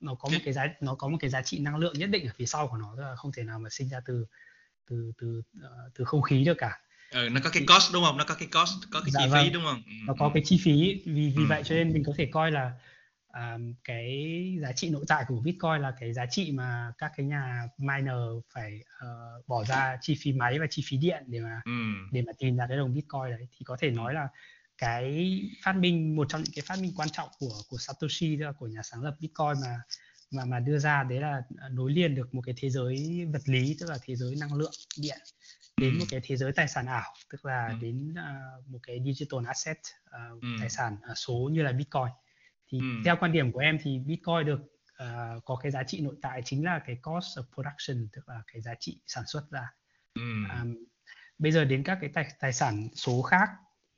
[0.00, 2.26] nó có một cái giá nó có một cái giá trị năng lượng nhất định
[2.26, 4.26] ở phía sau của nó là không thể nào mà sinh ra từ
[4.90, 6.80] từ từ uh, từ không khí được cả
[7.10, 9.28] ừ, nó có cái cost đúng không nó có cái cost có cái dạ chi
[9.30, 9.44] vâng.
[9.44, 9.92] phí đúng không ừ.
[10.06, 11.46] nó có cái chi phí vì vì ừ.
[11.48, 12.72] vậy cho nên mình có thể coi là
[13.28, 17.26] um, cái giá trị nội tại của bitcoin là cái giá trị mà các cái
[17.26, 18.16] nhà miner
[18.54, 21.72] phải uh, bỏ ra chi phí máy và chi phí điện để mà ừ.
[22.12, 24.28] để mà tìm ra cái đồng bitcoin đấy thì có thể nói là
[24.78, 28.52] cái phát minh một trong những cái phát minh quan trọng của của Satoshi là
[28.52, 29.76] của nhà sáng lập Bitcoin mà
[30.30, 33.76] mà mà đưa ra đấy là nối liền được một cái thế giới vật lý
[33.80, 35.18] tức là thế giới năng lượng điện
[35.80, 37.74] đến một cái thế giới tài sản ảo tức là ừ.
[37.80, 40.48] đến uh, một cái digital asset uh, ừ.
[40.60, 42.08] tài sản uh, số như là Bitcoin
[42.68, 42.84] thì ừ.
[43.04, 44.60] theo quan điểm của em thì Bitcoin được
[45.02, 48.42] uh, có cái giá trị nội tại chính là cái cost of production tức là
[48.52, 49.72] cái giá trị sản xuất ra
[50.14, 50.22] ừ.
[50.60, 50.74] um,
[51.38, 53.48] bây giờ đến các cái tài, tài sản số khác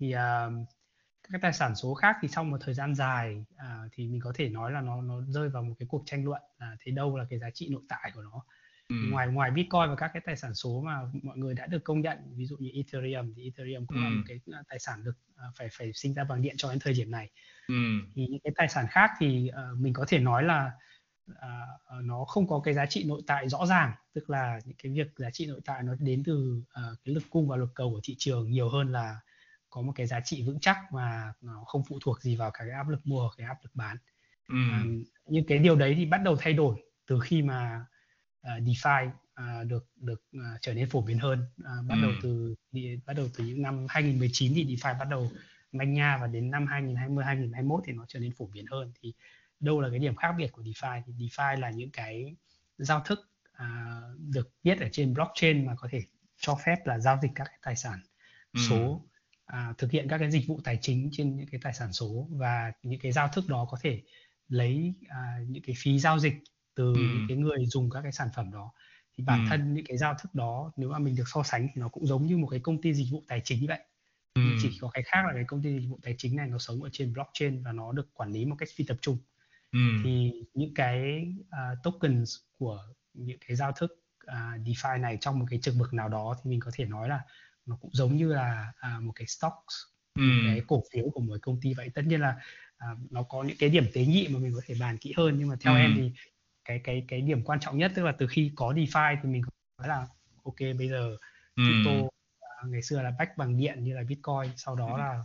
[0.01, 0.69] thì uh,
[1.33, 4.33] các tài sản số khác thì trong một thời gian dài uh, thì mình có
[4.35, 7.17] thể nói là nó nó rơi vào một cái cuộc tranh luận là thế đâu
[7.17, 8.45] là cái giá trị nội tại của nó
[8.89, 8.97] ừ.
[9.11, 12.01] ngoài ngoài Bitcoin và các cái tài sản số mà mọi người đã được công
[12.01, 14.03] nhận ví dụ như Ethereum thì Ethereum cũng ừ.
[14.05, 16.79] là một cái tài sản được uh, phải phải sinh ra bằng điện cho đến
[16.79, 17.31] thời điểm này
[17.69, 17.75] ừ.
[18.15, 20.71] thì những cái tài sản khác thì uh, mình có thể nói là
[21.31, 24.93] uh, nó không có cái giá trị nội tại rõ ràng tức là những cái
[24.93, 27.91] việc giá trị nội tại nó đến từ uh, cái lực cung và lực cầu
[27.91, 29.17] của thị trường nhiều hơn là
[29.71, 32.71] có một cái giá trị vững chắc và nó không phụ thuộc gì vào cái
[32.71, 33.97] áp lực mua cái áp lực bán
[34.49, 34.55] ừ.
[34.55, 37.87] um, nhưng cái điều đấy thì bắt đầu thay đổi từ khi mà
[38.47, 42.03] uh, DeFi uh, được được uh, trở nên phổ biến hơn uh, bắt ừ.
[42.03, 45.31] đầu từ đi, bắt đầu từ những năm 2019 thì DeFi bắt đầu
[45.73, 49.13] manh nha và đến năm 2020 2021 thì nó trở nên phổ biến hơn thì
[49.61, 52.37] đâu là cái điểm khác biệt của DeFi thì DeFi là những cái
[52.79, 53.31] giao thức
[53.63, 56.03] uh, được viết ở trên blockchain mà có thể
[56.37, 58.01] cho phép là giao dịch các cái tài sản
[58.53, 58.61] ừ.
[58.69, 59.03] số
[59.49, 62.29] à, thực hiện các cái dịch vụ tài chính trên những cái tài sản số
[62.31, 64.03] và những cái giao thức đó có thể
[64.49, 66.35] lấy à, những cái phí giao dịch
[66.75, 67.01] từ ừ.
[67.01, 68.73] những cái người dùng các cái sản phẩm đó
[69.17, 69.47] thì bản ừ.
[69.51, 72.07] thân những cái giao thức đó nếu mà mình được so sánh thì nó cũng
[72.07, 73.79] giống như một cái công ty dịch vụ tài chính vậy
[74.35, 74.43] ừ.
[74.63, 76.83] chỉ có cái khác là cái công ty dịch vụ tài chính này nó sống
[76.83, 79.19] ở trên blockchain và nó được quản lý một cách phi tập trung
[79.73, 79.79] ừ.
[80.05, 82.85] thì những cái uh, tokens của
[83.15, 86.51] những cái giao thức uh, DeFi này trong một cái trường mực nào đó thì
[86.51, 87.21] mình có thể nói là
[87.69, 89.75] nó cũng giống như là à, một cái stocks
[90.15, 90.23] ừ.
[90.23, 92.37] một cái cổ phiếu của một công ty vậy tất nhiên là
[92.77, 95.35] à, nó có những cái điểm tế nhị mà mình có thể bàn kỹ hơn
[95.39, 95.79] nhưng mà theo ừ.
[95.79, 96.13] em thì
[96.65, 99.43] cái cái cái điểm quan trọng nhất tức là từ khi có DeFi thì mình
[99.79, 100.07] nói là
[100.45, 101.17] ok bây giờ
[101.57, 101.63] ừ.
[101.63, 102.09] crypto
[102.41, 104.99] à, ngày xưa là bách bằng điện như là Bitcoin sau đó ừ.
[104.99, 105.25] là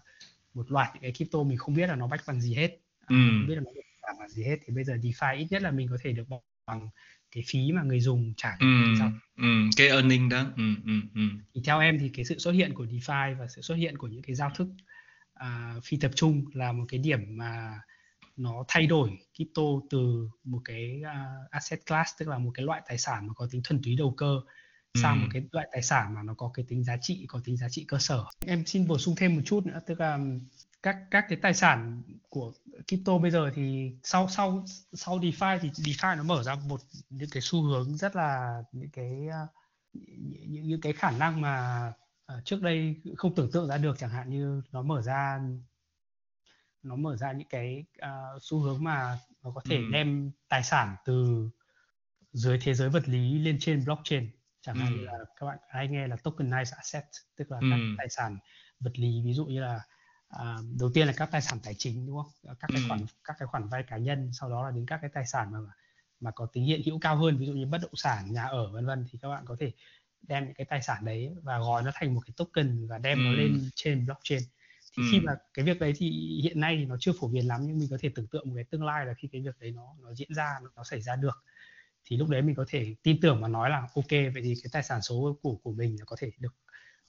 [0.54, 2.70] một loạt những cái crypto mình không biết là nó bách bằng gì hết
[3.00, 3.16] à, ừ.
[3.16, 3.82] không biết là nó được
[4.20, 6.28] bằng gì hết thì bây giờ DeFi ít nhất là mình có thể được
[6.66, 6.90] bằng
[7.34, 8.58] cái phí mà người dùng trả
[9.00, 9.06] cho
[9.38, 10.46] Ừm, cái earning đó.
[10.58, 11.42] Ừm, ừm, ừm.
[11.56, 14.08] thì theo em thì cái sự xuất hiện của DeFi và sự xuất hiện của
[14.08, 14.68] những cái giao thức
[15.34, 17.80] à, phi tập trung là một cái điểm mà
[18.38, 22.82] nó thay đổi crypto từ một cái uh, asset class tức là một cái loại
[22.88, 24.42] tài sản mà có tính thuần túy đầu cơ
[25.02, 27.58] sang một cái loại tài sản mà nó có cái tính giá trị có tính
[27.58, 28.26] giá trị cơ sở?
[28.46, 30.20] Em xin bổ sung thêm một chút nữa tức là
[30.84, 32.54] các các cái tài sản của
[32.88, 37.30] crypto bây giờ thì sau sau sau DeFi thì DeFi nó mở ra một những
[37.30, 39.50] cái xu hướng rất là những cái uh,
[40.48, 41.88] những, những cái khả năng mà
[42.34, 45.40] uh, trước đây không tưởng tượng ra được chẳng hạn như nó mở ra
[46.84, 49.84] nó mở ra những cái uh, xu hướng mà nó có thể ừ.
[49.92, 51.50] đem tài sản từ
[52.34, 54.30] dưới thế giới vật lý lên trên blockchain
[54.64, 54.98] chẳng hạn ừ.
[54.98, 57.04] như là các bạn hay nghe là tokenized asset
[57.36, 57.68] tức là ừ.
[57.72, 58.38] các tài sản
[58.80, 59.82] vật lý ví dụ như là
[60.30, 62.88] à, đầu tiên là các tài sản tài chính đúng không các cái ừ.
[62.88, 65.52] khoản các cái khoản vay cá nhân sau đó là đến các cái tài sản
[65.52, 65.60] mà
[66.20, 68.72] mà có tính hiện hữu cao hơn ví dụ như bất động sản nhà ở
[68.72, 69.72] vân vân thì các bạn có thể
[70.22, 73.18] đem những cái tài sản đấy và gói nó thành một cái token và đem
[73.18, 73.22] ừ.
[73.22, 74.42] nó lên trên blockchain
[74.98, 75.10] thì ừ.
[75.12, 76.10] khi mà cái việc đấy thì
[76.44, 78.54] hiện nay thì nó chưa phổ biến lắm nhưng mình có thể tưởng tượng một
[78.56, 81.02] cái tương lai là khi cái việc đấy nó nó diễn ra nó, nó xảy
[81.02, 81.44] ra được
[82.06, 84.70] thì lúc đấy mình có thể tin tưởng và nói là ok vậy thì cái
[84.72, 86.56] tài sản số của của mình có thể được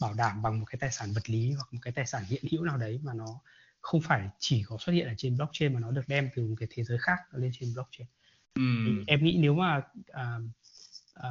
[0.00, 2.44] bảo đảm bằng một cái tài sản vật lý hoặc một cái tài sản hiện
[2.50, 3.40] hữu nào đấy mà nó
[3.80, 6.54] không phải chỉ có xuất hiện ở trên blockchain mà nó được đem từ một
[6.58, 8.08] cái thế giới khác lên trên blockchain
[8.54, 8.62] ừ.
[8.86, 9.82] thì em nghĩ nếu mà
[10.12, 10.38] à,
[11.14, 11.28] à,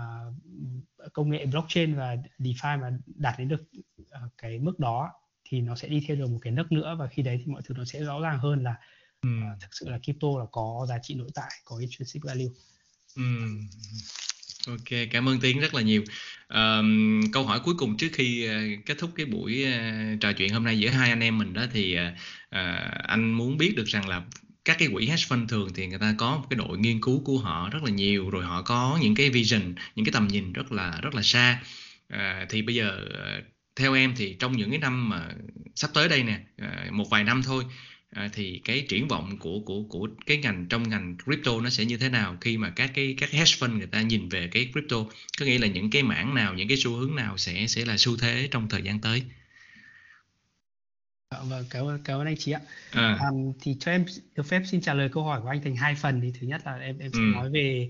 [1.14, 3.64] công nghệ blockchain và DeFi mà đạt đến được
[4.12, 5.12] à, cái mức đó
[5.50, 7.62] thì nó sẽ đi theo được một cái nấc nữa và khi đấy thì mọi
[7.66, 8.76] thứ nó sẽ rõ ràng hơn là
[9.22, 9.30] ừ.
[9.30, 12.50] uh, thực sự là crypto là có giá trị nội tại có intrinsic value
[13.16, 13.68] ừm,
[14.68, 16.04] Ok, cảm ơn Tiến rất là nhiều.
[16.50, 20.54] Um, câu hỏi cuối cùng trước khi uh, kết thúc cái buổi uh, trò chuyện
[20.54, 22.58] hôm nay giữa hai anh em mình đó thì uh,
[23.04, 24.24] anh muốn biết được rằng là
[24.66, 27.24] các cái quỹ hedge fund thường thì người ta có một cái đội nghiên cứu
[27.26, 30.54] của họ rất là nhiều rồi họ có những cái vision, những cái tầm nhìn
[30.54, 31.62] rất là rất là xa.
[32.14, 33.06] Uh, thì bây giờ
[33.40, 33.46] uh,
[33.76, 35.28] theo em thì trong những cái năm mà
[35.76, 37.64] sắp tới đây nè à, một vài năm thôi
[38.14, 41.86] à, thì cái triển vọng của của của cái ngành trong ngành crypto nó sẽ
[41.86, 44.70] như thế nào khi mà các cái các hedge fund người ta nhìn về cái
[44.74, 44.98] crypto
[45.40, 47.98] có nghĩa là những cái mảng nào những cái xu hướng nào sẽ sẽ là
[47.98, 49.24] xu thế trong thời gian tới
[51.50, 52.62] Vâng, cảm ơn cảm ơn anh chị ạ.
[52.92, 53.20] À.
[53.30, 54.06] Um, thì cho em
[54.36, 56.22] được phép xin trả lời câu hỏi của anh thành hai phần.
[56.22, 57.32] Thì thứ nhất là em em sẽ ừ.
[57.34, 57.90] nói về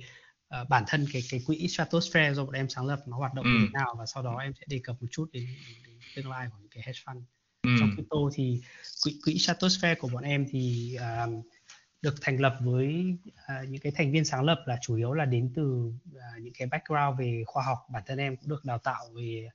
[0.61, 3.45] uh, bản thân cái cái quỹ Stratosphere do bọn em sáng lập nó hoạt động
[3.45, 3.49] ừ.
[3.49, 5.47] như thế nào và sau đó em sẽ đề cập một chút đến,
[5.86, 7.21] đến tương lai của những cái hedge fund
[7.64, 7.70] ừ.
[7.80, 8.61] trong crypto thì
[9.03, 11.45] quỹ quỹ Stratosphere của bọn em thì uh,
[12.01, 15.26] được thành lập với uh, những cái thành viên sáng lập là chủ yếu là
[15.26, 18.78] đến từ uh, những cái background về khoa học bản thân em cũng được đào
[18.78, 19.49] tạo về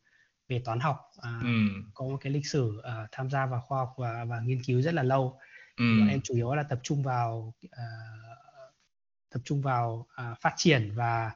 [0.48, 1.48] về toán học uh, ừ.
[1.94, 4.82] có một cái lịch sử uh, tham gia vào khoa học và, và nghiên cứu
[4.82, 5.38] rất là lâu
[5.76, 5.84] ừ.
[6.00, 8.72] bọn em chủ yếu là tập trung vào uh,
[9.30, 11.30] tập trung vào uh, phát triển và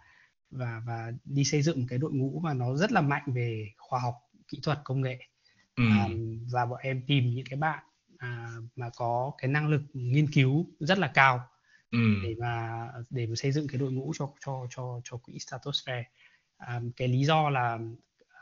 [0.51, 4.01] và và đi xây dựng cái đội ngũ mà nó rất là mạnh về khoa
[4.01, 4.14] học
[4.49, 5.18] kỹ thuật công nghệ
[5.77, 5.85] ừ.
[5.85, 10.31] um, và bọn em tìm những cái bạn uh, mà có cái năng lực nghiên
[10.31, 11.49] cứu rất là cao
[11.91, 11.99] ừ.
[12.23, 16.05] để mà để mà xây dựng cái đội ngũ cho cho cho cho quỹ Stratosphere
[16.59, 17.79] um, cái lý do là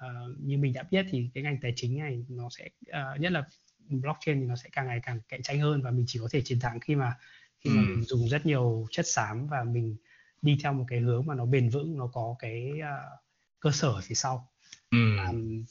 [0.07, 3.33] uh, như mình đã biết thì cái ngành tài chính này nó sẽ uh, nhất
[3.33, 3.45] là
[3.89, 6.43] blockchain thì nó sẽ càng ngày càng cạnh tranh hơn và mình chỉ có thể
[6.45, 7.15] chiến thắng khi mà
[7.61, 7.87] khi mà ừ.
[7.89, 9.97] mình dùng rất nhiều chất xám và mình
[10.43, 13.21] đi theo một cái hướng mà nó bền vững nó có cái uh,
[13.61, 14.49] cơ sở phía sau
[14.91, 15.17] ừ.
[15.29, 15.65] um,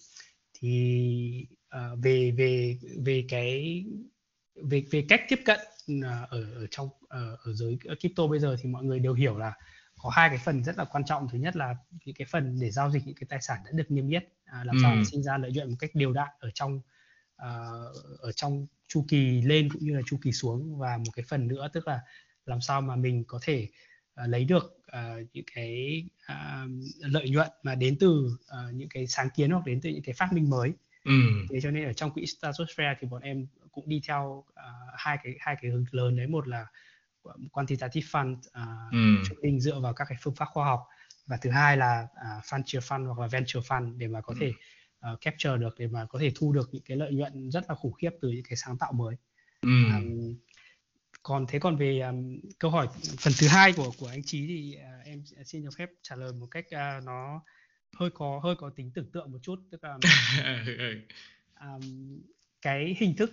[0.62, 3.84] thì uh, về về về cái
[4.55, 5.60] về về cách tiếp cận
[5.91, 9.38] uh, ở ở trong uh, ở giới crypto bây giờ thì mọi người đều hiểu
[9.38, 9.53] là
[10.01, 12.72] có hai cái phần rất là quan trọng thứ nhất là những cái phần để
[12.72, 14.80] giao dịch những cái tài sản đã được niêm yết à, làm ừ.
[14.84, 16.82] sao để sinh ra lợi nhuận một cách đều đặn ở trong
[17.41, 21.26] uh, ở trong chu kỳ lên cũng như là chu kỳ xuống và một cái
[21.30, 21.99] phần nữa tức là
[22.45, 23.68] làm sao mà mình có thể
[24.28, 29.30] lấy được uh, những cái uh, lợi nhuận mà đến từ uh, những cái sáng
[29.36, 30.74] kiến hoặc đến từ những cái phát minh mới
[31.05, 31.11] ừ.
[31.49, 35.17] thế cho nên ở trong quỹ Stratosphere thì bọn em cũng đi theo uh, hai
[35.24, 36.65] cái hai cái hướng lớn đấy một là
[37.51, 39.30] quantitative fund uh, ừ.
[39.30, 40.80] trading dựa vào các cái phương pháp khoa học
[41.28, 44.38] và thứ hai là uh, frontier fund hoặc là venture fund để mà có ừ.
[44.39, 44.53] thể
[45.13, 47.76] uh, capture được để mà có thể thu được những cái lợi nhuận rất là
[47.76, 49.15] khủng khiếp từ những cái sáng tạo mới.
[49.61, 49.70] Ừ.
[49.70, 50.36] Um,
[51.24, 52.88] còn thế còn về um, câu hỏi
[53.20, 56.34] phần thứ hai của của anh Chí thì uh, em xin được phép trả lời
[56.34, 57.41] một cách uh, nó
[57.95, 59.59] hơi có hơi có tính tưởng tượng một chút.
[59.72, 59.97] Tức là
[61.61, 62.22] um,
[62.61, 63.32] cái hình thức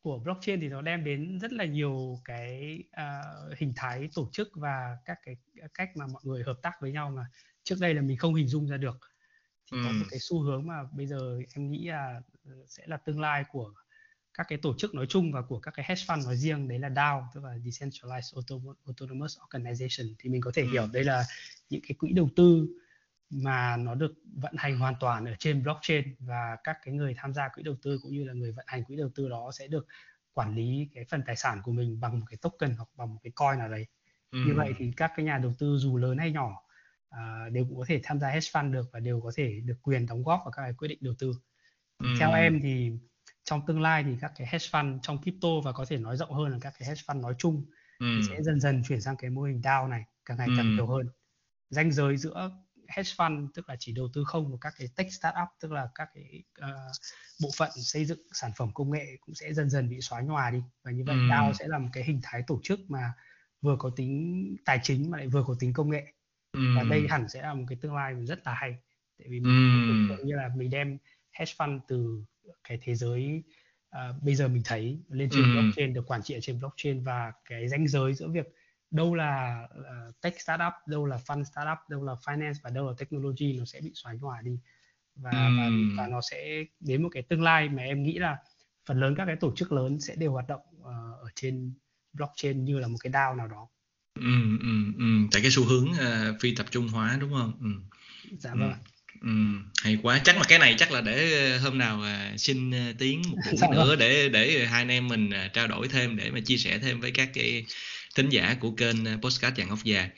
[0.00, 4.48] của blockchain thì nó đem đến rất là nhiều cái uh, hình thái tổ chức
[4.54, 5.36] và các cái
[5.74, 7.26] cách mà mọi người hợp tác với nhau mà
[7.62, 8.98] trước đây là mình không hình dung ra được.
[9.72, 9.84] Thì ừ.
[9.84, 12.20] có một cái xu hướng mà bây giờ em nghĩ là
[12.68, 13.72] sẽ là tương lai của
[14.34, 16.78] các cái tổ chức nói chung và của các cái hedge fund nói riêng đấy
[16.78, 18.42] là DAO tức là decentralized
[18.86, 20.68] autonomous organization thì mình có thể ừ.
[20.72, 21.24] hiểu đây là
[21.70, 22.68] những cái quỹ đầu tư
[23.30, 27.34] mà nó được vận hành hoàn toàn ở trên blockchain và các cái người tham
[27.34, 29.66] gia quỹ đầu tư cũng như là người vận hành quỹ đầu tư đó sẽ
[29.68, 29.86] được
[30.32, 33.20] quản lý cái phần tài sản của mình bằng một cái token hoặc bằng một
[33.22, 33.86] cái coin nào đấy
[34.30, 34.38] ừ.
[34.46, 36.62] như vậy thì các cái nhà đầu tư dù lớn hay nhỏ
[37.10, 39.76] à, đều cũng có thể tham gia hedge fund được và đều có thể được
[39.82, 41.32] quyền đóng góp vào các cái quyết định đầu tư
[41.98, 42.06] ừ.
[42.20, 42.92] theo em thì
[43.44, 46.32] trong tương lai thì các cái hedge fund trong crypto và có thể nói rộng
[46.32, 47.64] hơn là các cái hedge fund nói chung
[47.98, 48.06] ừ.
[48.28, 50.74] sẽ dần dần chuyển sang cái mô hình DAO này càng ngày càng ừ.
[50.74, 51.08] nhiều hơn
[51.70, 52.50] ranh giới giữa
[52.88, 55.88] hedge fund tức là chỉ đầu tư không của các cái tech startup tức là
[55.94, 56.92] các cái uh,
[57.42, 60.50] bộ phận xây dựng sản phẩm công nghệ cũng sẽ dần dần bị xóa nhòa
[60.50, 61.28] đi và như vậy ừ.
[61.30, 63.12] DAO sẽ là một cái hình thái tổ chức mà
[63.60, 66.12] vừa có tính tài chính mà lại vừa có tính công nghệ
[66.52, 66.60] ừ.
[66.76, 68.78] và đây hẳn sẽ là một cái tương lai rất là hay
[69.18, 70.24] tại vì mình ừ.
[70.24, 70.98] như là mình đem
[71.30, 72.24] hedge fund từ
[72.68, 73.42] cái thế giới
[73.88, 75.52] uh, bây giờ mình thấy lên trên ừ.
[75.52, 78.46] blockchain được quản trị ở trên blockchain và cái ranh giới giữa việc
[78.90, 82.94] đâu là uh, tech startup đâu là fund startup đâu là finance và đâu là
[82.98, 84.58] technology nó sẽ bị xóa nhòa đi
[85.16, 85.36] và, ừ.
[85.36, 88.36] và và nó sẽ đến một cái tương lai mà em nghĩ là
[88.86, 90.86] phần lớn các cái tổ chức lớn sẽ đều hoạt động uh,
[91.20, 91.72] ở trên
[92.12, 93.68] blockchain như là một cái DAO nào đó.
[94.14, 95.04] Ừ, ừ, ừ.
[95.32, 97.52] tại cái xu hướng uh, phi tập trung hóa đúng không?
[97.60, 97.98] Ừ.
[98.38, 98.72] Dạ vâng.
[98.72, 98.93] Ừ.
[99.24, 99.30] Ừ,
[99.82, 102.92] hay quá chắc là cái này chắc là để ờ, hôm nào à, xin ờ,
[102.98, 103.98] tiếng một buổi nữa vâng.
[103.98, 107.00] để để hai anh em mình à, trao đổi thêm để mà chia sẻ thêm
[107.00, 107.64] với các cái
[108.14, 110.08] thính giả của kênh à, podcast chàng ốc già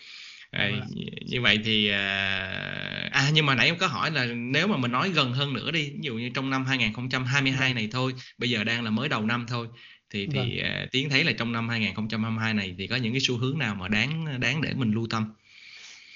[0.50, 0.80] à, vâng.
[1.26, 5.11] như vậy thì à nhưng mà nãy em có hỏi là nếu mà mình nói
[5.11, 8.84] gần hơn nữa đi ví dụ như trong năm 2022 này thôi bây giờ đang
[8.84, 9.66] là mới đầu năm thôi
[10.11, 10.88] thì thì vâng.
[10.92, 13.88] tiến thấy là trong năm 2022 này thì có những cái xu hướng nào mà
[13.88, 15.32] đáng đáng để mình lưu tâm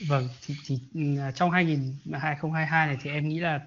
[0.08, 1.00] Vâng, thì, thì ừ,
[1.34, 3.60] trong 2000, 2022 này thì em nghĩ là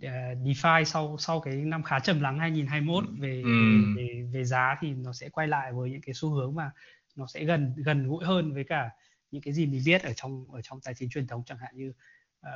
[0.00, 3.50] uh, DeFi sau sau cái năm khá trầm lắng 2021 về, ừ.
[3.96, 6.70] về về về giá thì nó sẽ quay lại với những cái xu hướng mà
[7.16, 8.90] nó sẽ gần gần gũi hơn với cả
[9.30, 11.76] những cái gì mình biết ở trong ở trong tài chính truyền thống chẳng hạn
[11.76, 11.92] như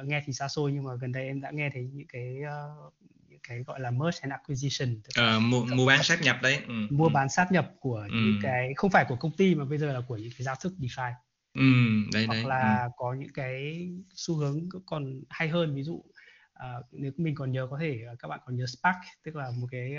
[0.01, 2.37] uh, nghe thì xa xôi nhưng mà gần đây em đã nghe thấy những cái
[2.43, 2.95] uh,
[3.29, 5.01] những cái gọi là merge and acquisition
[5.37, 6.75] uh, mua, mua bán sát nhập đấy ừ.
[6.91, 7.11] mua ừ.
[7.15, 8.15] bán sát nhập của ừ.
[8.15, 10.55] những cái không phải của công ty mà bây giờ là của những cái giao
[10.55, 11.13] thức DeFi
[11.59, 11.65] Ừ,
[12.13, 12.45] đấy, hoặc đấy.
[12.45, 12.91] là ừ.
[12.97, 17.67] có những cái xu hướng còn hay hơn ví dụ uh, nếu mình còn nhớ
[17.71, 19.97] có thể các bạn còn nhớ Spark tức là một cái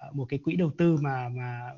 [0.00, 1.70] Ờ, một cái quỹ đầu tư mà mà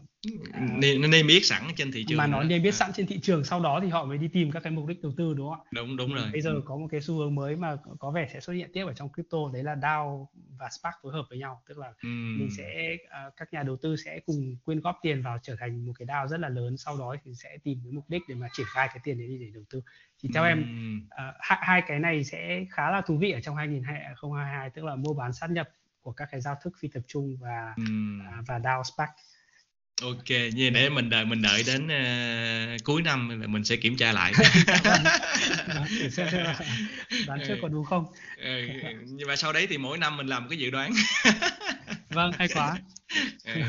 [0.52, 2.76] à, nên nó biết sẵn trên thị trường mà nó nên biết à.
[2.76, 5.02] sẵn trên thị trường sau đó thì họ mới đi tìm các cái mục đích
[5.02, 7.34] đầu tư đúng không ạ đúng đúng rồi bây giờ có một cái xu hướng
[7.34, 10.28] mới mà có vẻ sẽ xuất hiện tiếp ở trong crypto đấy là DAO
[10.58, 12.38] và Spark phối hợp với nhau tức là uhm.
[12.38, 15.86] mình sẽ uh, các nhà đầu tư sẽ cùng quyên góp tiền vào trở thành
[15.86, 18.34] một cái DAO rất là lớn sau đó thì sẽ tìm cái mục đích để
[18.34, 19.82] mà triển khai cái tiền đấy đi để đầu tư
[20.22, 20.48] thì theo uhm.
[20.48, 20.60] em
[21.06, 24.96] uh, hai, hai cái này sẽ khá là thú vị ở trong 2022 tức là
[24.96, 25.68] mua bán sát nhập
[26.02, 28.20] của các cái giao thức phi tập trung và uhm.
[28.46, 29.10] và DAO Spark
[30.02, 33.96] Ok, như để mình đợi mình đợi đến uh, cuối năm là mình sẽ kiểm
[33.96, 34.32] tra lại.
[37.26, 38.04] đoán trước có đúng không?
[38.36, 38.66] Ừ,
[39.04, 40.92] nhưng mà sau đấy thì mỗi năm mình làm cái dự đoán.
[42.10, 42.78] vâng, hay quá.
[43.44, 43.60] Ừ.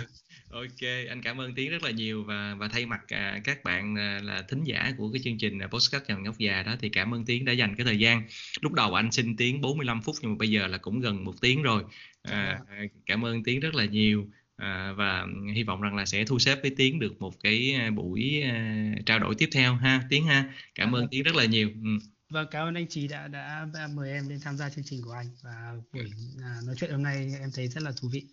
[0.51, 3.95] Ok, anh cảm ơn Tiến rất là nhiều và và thay mặt à, các bạn
[3.97, 6.89] à, là thính giả của cái chương trình à, podcast chào ngốc già đó thì
[6.89, 8.23] cảm ơn Tiến đã dành cái thời gian.
[8.61, 11.34] Lúc đầu anh xin Tiến 45 phút nhưng mà bây giờ là cũng gần một
[11.41, 11.84] tiếng rồi.
[12.23, 12.75] À, dạ.
[13.05, 14.28] cảm ơn Tiến rất là nhiều.
[14.58, 18.43] À, và hy vọng rằng là sẽ thu xếp với Tiến được một cái buổi
[18.43, 21.89] uh, trao đổi tiếp theo ha Tiến ha cảm ơn Tiến rất là nhiều ừ.
[22.30, 25.01] Vâng, cảm ơn anh Trí đã, đã đã mời em lên tham gia chương trình
[25.01, 26.03] của anh và buổi
[26.36, 28.28] uh, nói chuyện hôm nay em thấy rất là thú vị.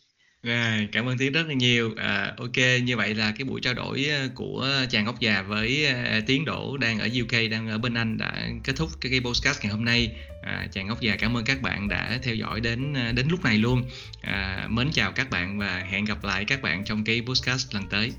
[0.45, 1.95] À, cảm ơn Tiến rất là nhiều.
[1.97, 5.87] À, ok, như vậy là cái buổi trao đổi à, của chàng ốc già với
[5.87, 9.21] à, Tiến Đỗ đang ở UK, đang ở bên Anh đã kết thúc cái, cái
[9.21, 10.11] podcast ngày hôm nay.
[10.43, 13.45] À, chàng ốc già cảm ơn các bạn đã theo dõi đến à, đến lúc
[13.45, 13.85] này luôn.
[14.21, 17.85] À, mến chào các bạn và hẹn gặp lại các bạn trong cái podcast lần
[17.91, 18.13] tới.